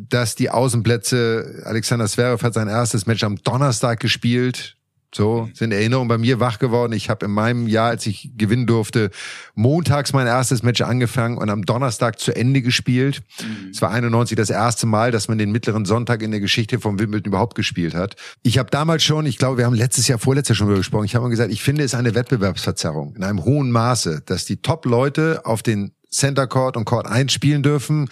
[0.09, 4.77] dass die Außenplätze, Alexander Zverev hat sein erstes Match am Donnerstag gespielt.
[5.13, 6.93] So sind Erinnerungen bei mir wach geworden.
[6.93, 9.11] Ich habe in meinem Jahr, als ich gewinnen durfte,
[9.55, 13.21] montags mein erstes Match angefangen und am Donnerstag zu Ende gespielt.
[13.41, 13.71] Mhm.
[13.71, 16.97] Es war 91 das erste Mal, dass man den mittleren Sonntag in der Geschichte vom
[16.97, 18.15] Wimbledon überhaupt gespielt hat.
[18.41, 21.05] Ich habe damals schon, ich glaube, wir haben letztes Jahr, vorletztes Jahr schon darüber gesprochen,
[21.05, 24.61] ich habe mal gesagt, ich finde es eine Wettbewerbsverzerrung in einem hohen Maße, dass die
[24.61, 28.09] Top-Leute auf den Center Court und Court 1 spielen dürfen,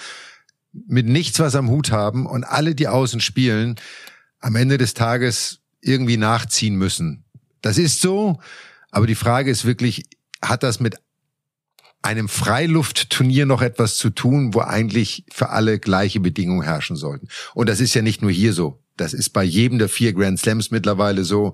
[0.88, 3.76] mit nichts was am Hut haben und alle, die außen spielen,
[4.40, 7.24] am Ende des Tages irgendwie nachziehen müssen.
[7.62, 8.40] Das ist so,
[8.92, 10.06] aber die Frage ist wirklich,
[10.42, 10.96] hat das mit
[12.02, 17.28] einem Freiluftturnier noch etwas zu tun, wo eigentlich für alle gleiche Bedingungen herrschen sollten?
[17.54, 18.82] Und das ist ja nicht nur hier so.
[18.96, 21.54] Das ist bei jedem der vier Grand Slams mittlerweile so.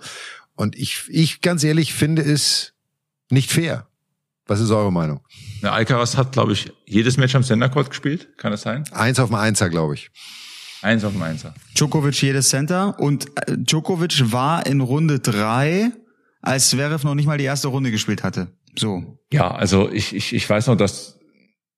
[0.56, 2.74] Und ich, ich ganz ehrlich finde es
[3.30, 3.88] nicht fair.
[4.48, 5.22] Was ist eure Meinung?
[5.64, 8.38] Der Alcaraz hat, glaube ich, jedes Match am Center Court gespielt.
[8.38, 8.84] Kann das sein?
[8.92, 10.12] Eins auf dem Einser, glaube ich.
[10.82, 11.54] Eins auf dem Einser.
[11.76, 15.92] Djokovic jedes Center und äh, Djokovic war in Runde drei,
[16.42, 18.48] als Zverev noch nicht mal die erste Runde gespielt hatte.
[18.78, 19.20] So.
[19.32, 21.20] Ja, also ich, ich, ich weiß noch, dass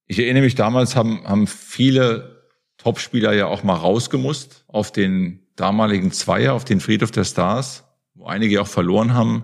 [0.08, 2.44] ich erinnere mich damals haben, haben viele
[2.78, 7.84] Topspieler ja auch mal rausgemusst auf den damaligen Zweier, auf den Friedhof der Stars,
[8.14, 9.44] wo einige auch verloren haben.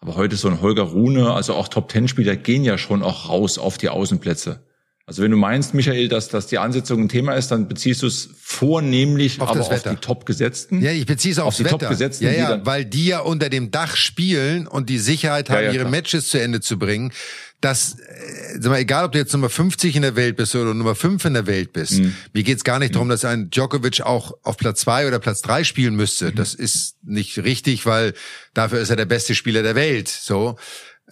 [0.00, 3.78] Aber heute so ein Holger Rune, also auch Top-Ten-Spieler gehen ja schon auch raus auf
[3.78, 4.66] die Außenplätze.
[5.06, 8.06] Also wenn du meinst, Michael, dass, dass die Ansetzung ein Thema ist, dann beziehst du
[8.06, 10.80] es vornehmlich Auf aber das auf die Top-Gesetzten.
[10.80, 11.78] Ja, ich beziehe es aufs Auf die Wetter.
[11.78, 15.72] Top-Gesetzten, ja, ja, weil die ja unter dem Dach spielen und die Sicherheit haben, ja,
[15.72, 15.90] ihre klar.
[15.90, 17.12] Matches zu Ende zu bringen.
[17.60, 20.72] Dass, äh, sag mal, egal ob du jetzt Nummer 50 in der Welt bist oder
[20.74, 22.14] Nummer 5 in der Welt bist, Mhm.
[22.32, 25.64] mir geht's gar nicht darum, dass ein Djokovic auch auf Platz 2 oder Platz 3
[25.64, 26.30] spielen müsste.
[26.30, 26.34] Mhm.
[26.36, 28.14] Das ist nicht richtig, weil
[28.54, 30.08] dafür ist er der beste Spieler der Welt.
[30.08, 30.56] So.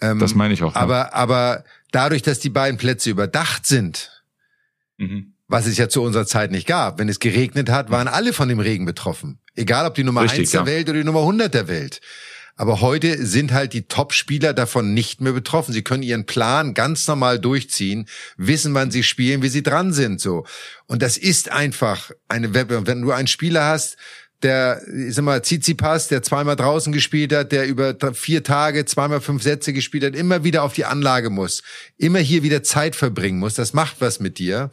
[0.01, 0.73] Ähm, Das meine ich auch.
[0.75, 0.81] ja.
[0.81, 1.63] aber, aber
[1.93, 4.09] dadurch, dass die beiden Plätze überdacht sind,
[4.97, 5.33] Mhm.
[5.47, 6.99] was es ja zu unserer Zeit nicht gab.
[6.99, 9.39] Wenn es geregnet hat, waren alle von dem Regen betroffen.
[9.55, 10.65] Egal ob die Nummer Richtig, eins der ja.
[10.65, 12.01] Welt oder die Nummer 100 der Welt.
[12.55, 15.73] Aber heute sind halt die Top-Spieler davon nicht mehr betroffen.
[15.73, 20.21] Sie können ihren Plan ganz normal durchziehen, wissen, wann sie spielen, wie sie dran sind,
[20.21, 20.45] so.
[20.85, 22.53] Und das ist einfach eine.
[22.53, 23.97] Wenn du einen Spieler hast,
[24.43, 29.21] der, ich sag mal, Tsitsipas, der zweimal draußen gespielt hat, der über vier Tage zweimal
[29.21, 31.63] fünf Sätze gespielt hat, immer wieder auf die Anlage muss,
[31.97, 34.69] immer hier wieder Zeit verbringen muss, das macht was mit dir.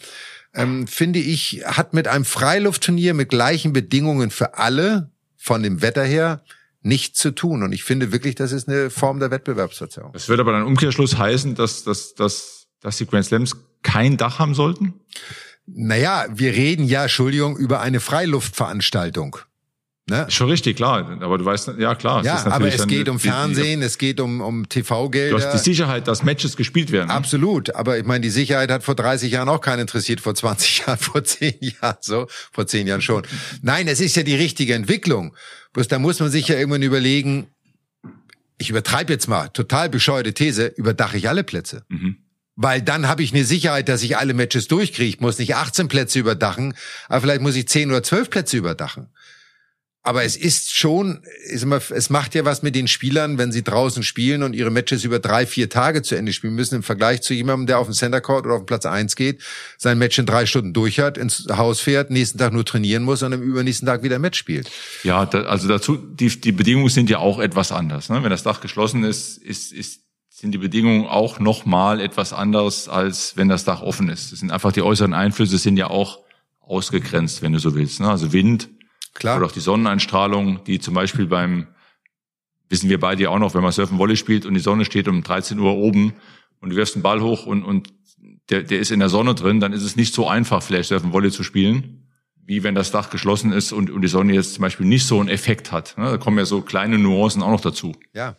[0.52, 6.04] Ähm, finde ich, hat mit einem Freiluftturnier mit gleichen Bedingungen für alle, von dem Wetter
[6.04, 6.42] her,
[6.82, 7.62] nichts zu tun.
[7.62, 10.12] Und ich finde wirklich, das ist eine Form der Wettbewerbsverzerrung.
[10.12, 14.38] Das wird aber dann Umkehrschluss heißen, dass, dass, dass, dass die Grand Slams kein Dach
[14.38, 14.94] haben sollten?
[15.66, 19.36] Naja, wir reden ja, Entschuldigung, über eine Freiluftveranstaltung.
[20.11, 20.26] Ne?
[20.28, 21.18] Schon richtig, klar.
[21.20, 22.24] Aber du weißt, ja klar.
[22.24, 25.36] Ja, ist aber es geht die- um die- Fernsehen, es geht um, um Du TV-Gelder.
[25.36, 27.08] hast die Sicherheit, dass Matches gespielt werden.
[27.08, 27.14] ne?
[27.14, 30.78] Absolut, aber ich meine, die Sicherheit hat vor 30 Jahren auch keinen interessiert, vor 20
[30.86, 33.22] Jahren, vor 10 Jahren so, vor 10 Jahren schon.
[33.62, 35.34] Nein, es ist ja die richtige Entwicklung.
[35.72, 37.46] Bloß da muss man sich ja irgendwann überlegen,
[38.58, 41.84] ich übertreibe jetzt mal, total bescheuerte These, überdache ich alle Plätze.
[41.88, 42.16] Mhm.
[42.56, 45.08] Weil dann habe ich eine Sicherheit, dass ich alle Matches durchkriege.
[45.08, 46.74] Ich muss nicht 18 Plätze überdachen,
[47.08, 49.06] aber vielleicht muss ich 10 oder 12 Plätze überdachen.
[50.03, 53.62] Aber es ist schon, ist immer, es macht ja was mit den Spielern, wenn sie
[53.62, 57.20] draußen spielen und ihre Matches über drei, vier Tage zu Ende spielen müssen, im Vergleich
[57.20, 59.42] zu jemandem, der auf den Center Court oder auf den Platz eins geht,
[59.76, 63.22] sein Match in drei Stunden durch hat, ins Haus fährt, nächsten Tag nur trainieren muss
[63.22, 64.70] und am übernächsten Tag wieder ein Match spielt.
[65.05, 68.09] Ja, da, also dazu, die, die Bedingungen sind ja auch etwas anders.
[68.09, 68.22] Ne?
[68.22, 73.36] Wenn das Dach geschlossen ist, ist, ist, sind die Bedingungen auch nochmal etwas anders, als
[73.36, 74.32] wenn das Dach offen ist.
[74.32, 76.20] Das sind einfach die äußeren Einflüsse sind ja auch
[76.61, 78.01] ausgegrenzt, wenn du so willst.
[78.01, 78.09] Ne?
[78.09, 78.70] Also Wind
[79.14, 79.38] Klar.
[79.38, 81.66] oder auch die Sonneneinstrahlung, die zum Beispiel beim,
[82.68, 85.08] wissen wir beide ja auch noch, wenn man Surfen Volley spielt und die Sonne steht
[85.08, 86.14] um 13 Uhr oben
[86.61, 87.92] und du wirfst einen Ball hoch und, und
[88.50, 91.12] der, der ist in der Sonne drin, dann ist es nicht so einfach, vielleicht Surfen
[91.12, 92.08] Volley zu spielen,
[92.44, 95.20] wie wenn das Dach geschlossen ist und, und die Sonne jetzt zum Beispiel nicht so
[95.20, 95.96] einen Effekt hat.
[95.96, 96.04] Ne?
[96.04, 97.94] Da kommen ja so kleine Nuancen auch noch dazu.
[98.12, 98.36] Ja.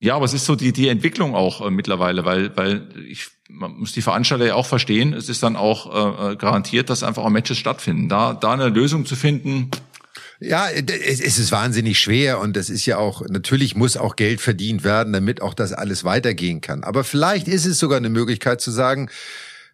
[0.00, 3.72] Ja, aber es ist so die, die Entwicklung auch äh, mittlerweile, weil, weil ich, man
[3.72, 7.28] muss die Veranstalter ja auch verstehen, es ist dann auch äh, garantiert, dass einfach auch
[7.28, 8.08] Matches stattfinden.
[8.08, 9.70] Da, da eine Lösung zu finden,
[10.42, 14.84] Ja, es ist wahnsinnig schwer und das ist ja auch, natürlich muss auch Geld verdient
[14.84, 16.82] werden, damit auch das alles weitergehen kann.
[16.82, 19.10] Aber vielleicht ist es sogar eine Möglichkeit zu sagen,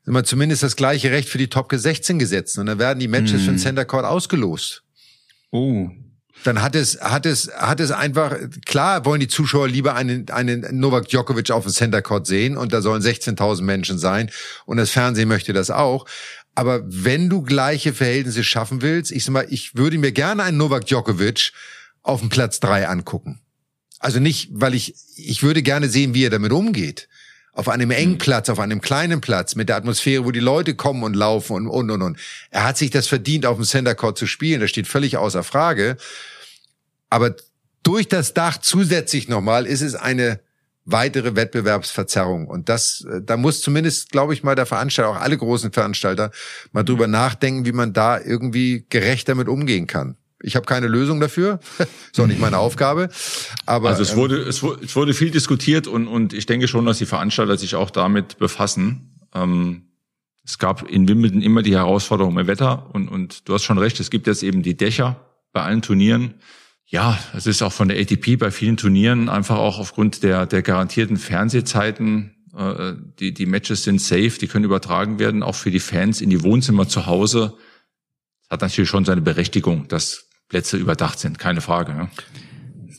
[0.04, 3.06] wenn man zumindest das gleiche Recht für die Top 16 gesetzt und dann werden die
[3.06, 4.82] Matches für den Center Court ausgelost.
[5.52, 5.88] Oh.
[6.46, 10.78] Dann hat es, hat es, hat es einfach, klar wollen die Zuschauer lieber einen, einen
[10.78, 14.30] Novak Djokovic auf dem Center Court sehen und da sollen 16.000 Menschen sein
[14.64, 16.06] und das Fernsehen möchte das auch.
[16.54, 20.56] Aber wenn du gleiche Verhältnisse schaffen willst, ich sag mal, ich würde mir gerne einen
[20.56, 21.52] Novak Djokovic
[22.02, 23.40] auf dem Platz drei angucken.
[23.98, 27.08] Also nicht, weil ich, ich würde gerne sehen, wie er damit umgeht.
[27.54, 31.02] Auf einem engen Platz, auf einem kleinen Platz, mit der Atmosphäre, wo die Leute kommen
[31.02, 32.18] und laufen und, und, und, und.
[32.50, 34.60] Er hat sich das verdient, auf dem Center Court zu spielen.
[34.60, 35.96] Das steht völlig außer Frage.
[37.10, 37.34] Aber
[37.82, 40.40] durch das Dach zusätzlich nochmal ist es eine
[40.86, 42.46] weitere Wettbewerbsverzerrung.
[42.46, 46.30] Und das, äh, da muss zumindest, glaube ich mal, der Veranstalter, auch alle großen Veranstalter,
[46.72, 50.16] mal drüber nachdenken, wie man da irgendwie gerecht damit umgehen kann.
[50.40, 51.60] Ich habe keine Lösung dafür,
[52.12, 53.08] ist auch nicht meine Aufgabe.
[53.66, 56.68] Aber Also es ähm, wurde, es wurde, es wurde viel diskutiert und, und ich denke
[56.68, 59.18] schon, dass die Veranstalter sich auch damit befassen.
[59.34, 59.82] Ähm,
[60.44, 63.98] es gab in Wimbledon immer die Herausforderung mit Wetter und, und du hast schon recht,
[63.98, 65.20] es gibt jetzt eben die Dächer
[65.52, 66.34] bei allen Turnieren.
[66.88, 70.62] Ja, es ist auch von der ATP bei vielen Turnieren einfach auch aufgrund der, der
[70.62, 72.36] garantierten Fernsehzeiten.
[72.56, 76.30] Äh, die, die Matches sind safe, die können übertragen werden, auch für die Fans in
[76.30, 77.54] die Wohnzimmer zu Hause.
[78.42, 81.92] Das hat natürlich schon seine Berechtigung, dass Plätze überdacht sind, keine Frage.
[81.92, 82.08] Ne?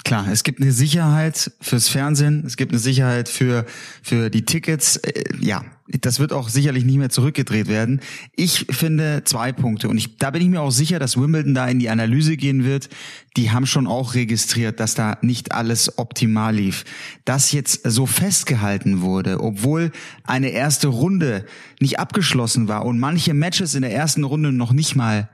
[0.08, 3.66] Klar, es gibt eine Sicherheit fürs Fernsehen, es gibt eine Sicherheit für,
[4.02, 4.96] für die Tickets.
[4.96, 5.66] Äh, Ja,
[6.00, 8.00] das wird auch sicherlich nicht mehr zurückgedreht werden.
[8.34, 11.68] Ich finde zwei Punkte und ich, da bin ich mir auch sicher, dass Wimbledon da
[11.68, 12.88] in die Analyse gehen wird.
[13.36, 16.86] Die haben schon auch registriert, dass da nicht alles optimal lief.
[17.26, 19.92] Dass jetzt so festgehalten wurde, obwohl
[20.24, 21.46] eine erste Runde
[21.82, 25.28] nicht abgeschlossen war und manche Matches in der ersten Runde noch nicht mal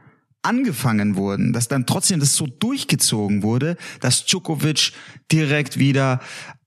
[0.43, 4.91] angefangen wurden, dass dann trotzdem das so durchgezogen wurde, dass Djokovic
[5.31, 6.19] direkt wieder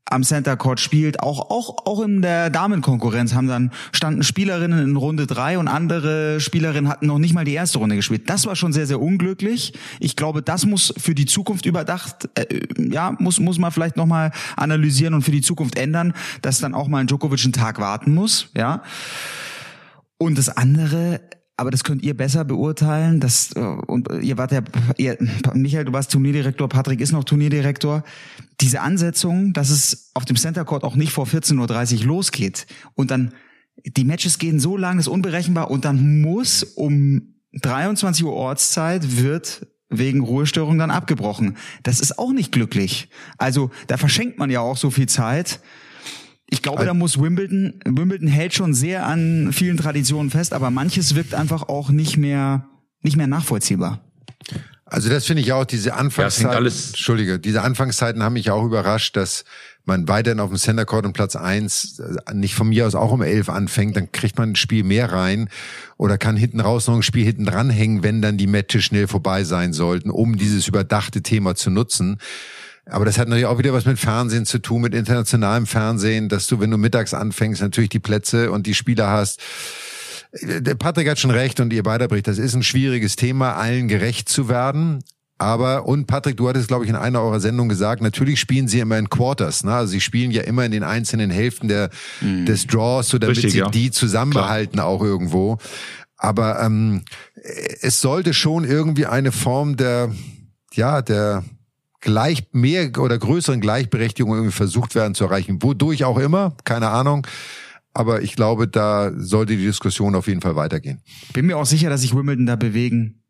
[0.09, 4.97] am Center Court spielt, auch auch auch in der Damenkonkurrenz haben dann standen Spielerinnen in
[4.97, 8.31] Runde drei und andere Spielerinnen hatten noch nicht mal die erste Runde gespielt.
[8.31, 9.73] Das war schon sehr sehr unglücklich.
[9.99, 14.07] Ich glaube, das muss für die Zukunft überdacht, äh, ja muss muss man vielleicht noch
[14.07, 17.81] mal analysieren und für die Zukunft ändern, dass dann auch mal ein Djokovic einen Tag
[17.81, 18.83] warten muss, ja.
[20.19, 21.21] Und das andere,
[21.57, 23.21] aber das könnt ihr besser beurteilen.
[23.21, 24.61] Das, äh, und ihr wart ja,
[24.97, 25.17] ihr,
[25.55, 28.05] Michael, du warst Turnierdirektor, Patrick ist noch Turnierdirektor.
[28.61, 33.11] Diese Ansetzung, dass es auf dem Center Court auch nicht vor 14.30 Uhr losgeht und
[33.11, 33.33] dann
[33.85, 39.67] die Matches gehen so lang, ist unberechenbar und dann muss um 23 Uhr Ortszeit wird
[39.89, 41.57] wegen Ruhestörung dann abgebrochen.
[41.83, 43.09] Das ist auch nicht glücklich.
[43.39, 45.61] Also da verschenkt man ja auch so viel Zeit.
[46.49, 51.15] Ich glaube, da muss Wimbledon, Wimbledon hält schon sehr an vielen Traditionen fest, aber manches
[51.17, 52.69] wirkt einfach auch nicht mehr,
[53.03, 54.01] nicht mehr nachvollziehbar.
[54.85, 58.65] Also das finde ich auch, diese Anfangszeiten, Ja, alles- Entschuldige, diese Anfangszeiten haben mich auch
[58.65, 59.45] überrascht, dass
[59.85, 63.11] man weiterhin auf dem Center Court und Platz eins äh, nicht von mir aus auch
[63.11, 65.49] um elf anfängt, dann kriegt man ein Spiel mehr rein
[65.97, 69.43] oder kann hinten raus noch ein Spiel hinten dranhängen, wenn dann die Matches schnell vorbei
[69.43, 72.19] sein sollten, um dieses überdachte Thema zu nutzen.
[72.89, 76.47] Aber das hat natürlich auch wieder was mit Fernsehen zu tun, mit internationalem Fernsehen, dass
[76.47, 79.41] du, wenn du mittags anfängst, natürlich die Plätze und die Spieler hast.
[80.43, 82.29] Der Patrick hat schon recht und ihr beide bricht.
[82.29, 85.03] Das ist ein schwieriges Thema, allen gerecht zu werden.
[85.39, 88.81] Aber, und Patrick, du hattest, glaube ich, in einer eurer Sendungen gesagt, natürlich spielen sie
[88.81, 89.65] immer in Quarters.
[89.65, 89.75] Ne?
[89.75, 91.91] Also sie spielen ja immer in den einzelnen Hälften der,
[92.23, 93.69] des Draws, so damit Richtig, sie ja.
[93.69, 95.59] die zusammenbehalten auch irgendwo.
[96.17, 97.03] Aber ähm,
[97.83, 100.11] es sollte schon irgendwie eine Form der,
[100.73, 101.45] ja, der
[102.01, 105.63] gleich mehr oder größeren Gleichberechtigung irgendwie versucht werden zu erreichen.
[105.63, 107.27] Wodurch auch immer, keine Ahnung.
[107.95, 111.03] Aber ich glaube, da sollte die Diskussion auf jeden Fall weitergehen.
[111.33, 113.23] Bin mir auch sicher, dass sich Wimbledon da bewegen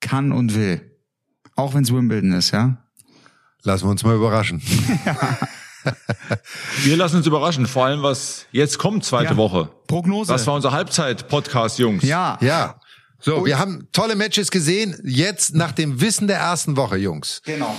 [0.00, 0.82] kann und will.
[1.56, 2.76] Auch wenn es Wimbledon ist, ja.
[3.62, 4.62] Lassen wir uns mal überraschen.
[6.82, 9.36] Wir lassen uns überraschen, vor allem was jetzt kommt, zweite Ja.
[9.38, 9.70] Woche.
[9.86, 10.30] Prognose.
[10.30, 12.02] Das war unser Halbzeit-Podcast, Jungs.
[12.04, 12.36] ja.
[12.42, 12.78] Ja.
[13.22, 14.98] So, wir haben tolle Matches gesehen.
[15.04, 17.42] Jetzt nach dem Wissen der ersten Woche, Jungs.
[17.44, 17.74] Genau.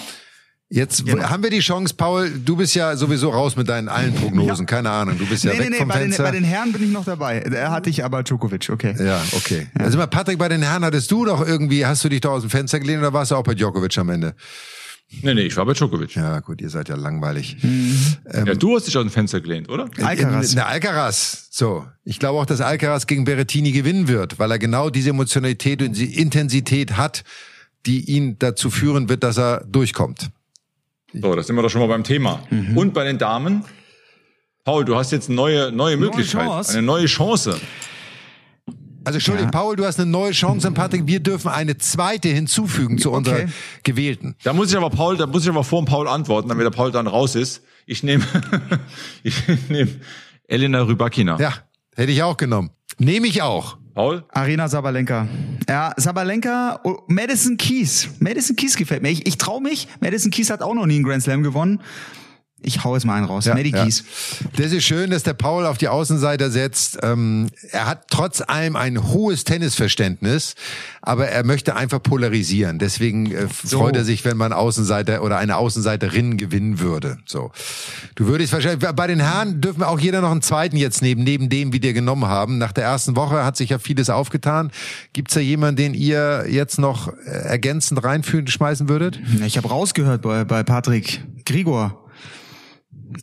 [0.74, 1.30] Jetzt Genau.
[1.30, 2.30] haben wir die Chance, Paul.
[2.30, 4.66] Du bist ja sowieso raus mit deinen allen Prognosen.
[4.66, 5.18] Keine Ahnung.
[5.18, 6.24] Du bist ja nee, weg nee, nee, vom bei den, Fenster.
[6.24, 7.42] bei den Herren bin ich noch dabei.
[7.42, 8.96] Da hatte ich aber Djokovic, okay.
[8.98, 9.68] ja, okay.
[9.78, 12.42] Also mal Patrick, bei den Herren hattest du doch irgendwie, hast du dich doch aus
[12.44, 14.34] dem Fenster gelehnt oder warst du auch bei Djokovic am Ende?
[15.24, 16.16] Nee, nee, ich war bei Djokovic.
[16.16, 17.58] Ja, gut, ihr seid ja langweilig.
[18.34, 19.90] Ja, du hast dich aus dem Fenster gelehnt, oder?
[20.02, 20.54] Alcaraz.
[20.54, 21.50] In, Alcaraz.
[21.52, 21.86] So.
[22.06, 25.98] Ich glaube auch, dass Alcaraz gegen Berrettini gewinnen wird, weil er genau diese Emotionalität und
[25.98, 27.26] die Intensität hat,
[27.86, 30.30] die ihn dazu führen wird, dass er durchkommt.
[31.14, 32.44] So, das sind wir doch schon mal beim Thema.
[32.50, 32.78] Mhm.
[32.78, 33.64] Und bei den Damen?
[34.64, 36.74] Paul, du hast jetzt eine neue, neue Möglichkeit, Chance.
[36.74, 37.60] eine neue Chance.
[39.04, 39.60] Also Entschuldigung, Ja.
[39.60, 43.36] Paul, du hast eine neue Chance und Patrick, wir dürfen eine zweite hinzufügen zu unserer
[43.36, 43.48] Okay.
[43.84, 44.36] gewählten.
[44.44, 46.70] Da muss ich aber Paul, da muss ich aber vor dem Paul antworten, damit der
[46.72, 47.64] Paul dann raus ist.
[47.88, 48.24] Ich nehme,
[49.24, 49.36] ich
[49.70, 49.90] nehme
[50.48, 51.40] Elena Rybakina.
[51.40, 51.54] Ja,
[51.96, 52.70] hätte ich auch genommen.
[53.00, 53.78] Nehme ich auch.
[53.94, 54.24] Paul?
[54.30, 55.28] Arena Sabalenka.
[55.68, 58.10] Ja, Sabalenka, oh, Madison Keys.
[58.20, 59.10] Madison Keys gefällt mir.
[59.10, 59.88] Ich, ich traue mich.
[60.00, 61.82] Madison Keys hat auch noch nie einen Grand Slam gewonnen.
[62.64, 63.46] Ich hau jetzt mal einen raus.
[63.46, 63.86] Ja, Maddie ja.
[63.86, 67.00] Das ist schön, dass der Paul auf die Außenseiter setzt.
[67.02, 70.56] Ähm, er hat trotz allem ein hohes Tennisverständnis,
[71.02, 72.78] aber er möchte einfach polarisieren.
[72.78, 77.18] Deswegen äh, freut er sich, wenn man Außenseiter oder eine Außenseiterin gewinnen würde.
[77.26, 77.52] So,
[78.16, 81.24] du würdest wahrscheinlich bei den Herren dürfen wir auch jeder noch einen zweiten jetzt nehmen,
[81.24, 82.60] neben dem, wie wir genommen haben.
[82.60, 84.72] Nach der ersten Woche hat sich ja vieles aufgetan.
[85.14, 89.20] Gibt's da jemanden, den ihr jetzt noch äh, ergänzend reinführen schmeißen würdet?
[89.46, 92.01] Ich habe rausgehört bei, bei Patrick Grigor.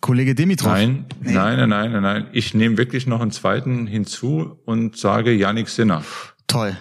[0.01, 0.73] Kollege Dimitrov.
[0.73, 2.27] Nein, nein, nein, nein, nein, nein.
[2.33, 6.05] Ich nehme wirklich noch einen zweiten hinzu und sage Yannick Sinner.
[6.47, 6.77] Toll.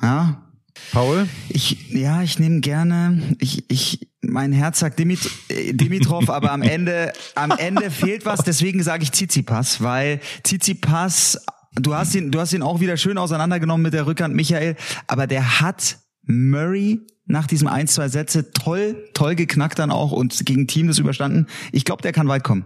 [0.00, 0.42] Ja.
[0.90, 1.28] Paul?
[1.48, 6.62] Ich, ja, ich nehme gerne, ich, ich, mein Herz sagt Dimit, äh, Dimitrov, aber am
[6.62, 11.44] Ende, am Ende fehlt was, deswegen sage ich Tsitsipas, weil Tsitsipas,
[11.74, 15.26] du hast ihn, du hast ihn auch wieder schön auseinandergenommen mit der Rückhand, Michael, aber
[15.26, 20.66] der hat Murray nach diesem ein, zwei Sätze toll, toll geknackt dann auch und gegen
[20.66, 21.46] Team das überstanden.
[21.70, 22.64] Ich glaube, der kann weit kommen.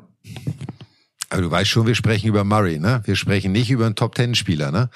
[1.29, 3.03] Aber du weißt schon, wir sprechen über Murray, ne?
[3.05, 4.91] Wir sprechen nicht über einen Top-Ten-Spieler, ne?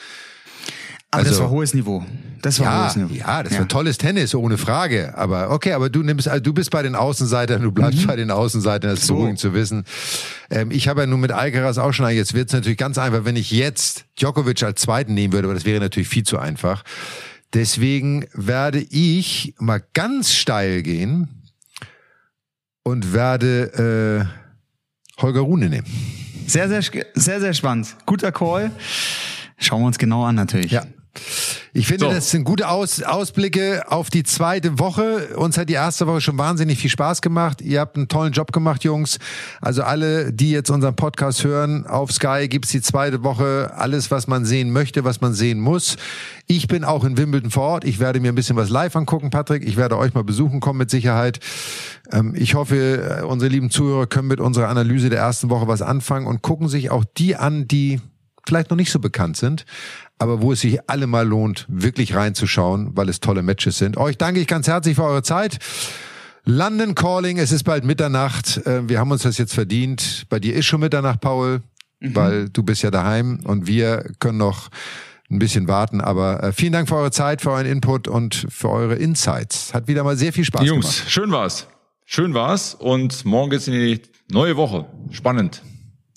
[1.13, 2.05] Aber das Also- war hohes Niveau.
[2.41, 3.13] Das war Ja, hohes Niveau.
[3.15, 5.13] ja, das war tolles Tennis, ohne Frage.
[5.19, 8.31] Aber okay, aber du nimmst, also du bist bei den Außenseitern, du bleibst bei den
[8.31, 9.15] Außenseitern, das ist So.
[9.15, 9.85] beruhigend zu wissen.
[10.51, 13.25] Ähm, ich habe ja nun mit Alcaraz auch schon, jetzt wird es natürlich ganz einfach,
[13.25, 16.85] wenn ich jetzt Djokovic als Zweiten nehmen würde, aber das wäre natürlich viel zu einfach.
[17.55, 21.29] Deswegen werde ich mal ganz steil gehen
[22.83, 24.29] und werde
[25.19, 25.87] äh, Holger Rune nehmen.
[26.47, 26.83] Sehr, sehr,
[27.15, 27.97] sehr, sehr spannend.
[28.07, 28.71] Guter Call.
[29.59, 30.71] Schauen wir uns genau an natürlich.
[30.71, 30.85] Ja.
[31.73, 32.11] Ich finde, So.
[32.13, 35.37] das sind gute Aus Ausblicke auf die zweite Woche.
[35.37, 37.61] Uns hat die erste Woche schon wahnsinnig viel Spaß gemacht.
[37.61, 39.19] Ihr habt einen tollen Job gemacht, Jungs.
[39.61, 44.27] Also alle, die jetzt unseren Podcast hören, auf Sky gibt's die zweite Woche alles, was
[44.27, 45.97] man sehen möchte, was man sehen muss.
[46.47, 47.85] Ich bin auch in Wimbledon vor Ort.
[47.85, 49.65] Ich werde mir ein bisschen was live angucken, Patrick.
[49.67, 51.39] Ich werde euch mal besuchen kommen mit Sicherheit.
[52.13, 55.83] Ähm, ich hoffe, äh, unsere lieben Zuhörer können mit unserer Analyse der ersten Woche was
[55.83, 58.01] anfangen und gucken sich auch die an, die
[58.47, 59.65] vielleicht noch nicht so bekannt sind,
[60.21, 63.97] aber wo es sich allemal lohnt, wirklich reinzuschauen, weil es tolle Matches sind.
[63.97, 65.59] Euch danke ich ganz herzlich für eure Zeit.
[66.45, 68.59] London Calling, es ist bald Mitternacht.
[68.67, 70.27] Äh, Wir haben uns das jetzt verdient.
[70.29, 71.63] Bei dir ist schon Mitternacht, Paul,
[72.01, 74.69] weil du bist ja daheim und wir können noch
[75.31, 76.01] ein bisschen warten.
[76.01, 79.75] Aber äh, vielen Dank für eure Zeit, für euren Input und für eure Insights.
[79.75, 81.11] Hat wieder mal sehr viel Spaß Jungs, gemacht.
[81.11, 81.67] schön war's.
[82.07, 82.75] Schön war's.
[82.75, 84.01] Und morgen geht's in die
[84.31, 84.87] neue Woche.
[85.11, 85.63] Spannend.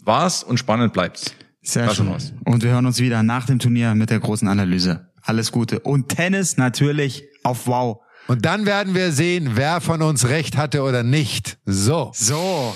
[0.05, 1.31] War's und spannend bleibt's.
[1.63, 2.09] Sehr schön.
[2.09, 2.33] uns.
[2.45, 5.07] Und wir hören uns wieder nach dem Turnier mit der großen Analyse.
[5.21, 5.79] Alles Gute.
[5.79, 7.99] Und Tennis natürlich auf Wow.
[8.27, 11.57] Und dann werden wir sehen, wer von uns recht hatte oder nicht.
[11.65, 12.11] So.
[12.13, 12.73] So.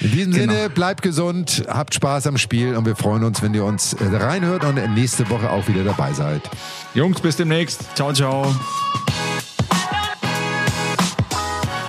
[0.00, 0.52] In diesem Genau.
[0.52, 4.04] Sinne, bleibt gesund, habt Spaß am Spiel und wir freuen uns, wenn ihr uns äh,
[4.04, 6.42] reinhört und nächste Woche auch wieder dabei seid.
[6.94, 7.80] Jungs, bis demnächst.
[7.96, 8.54] Ciao, ciao.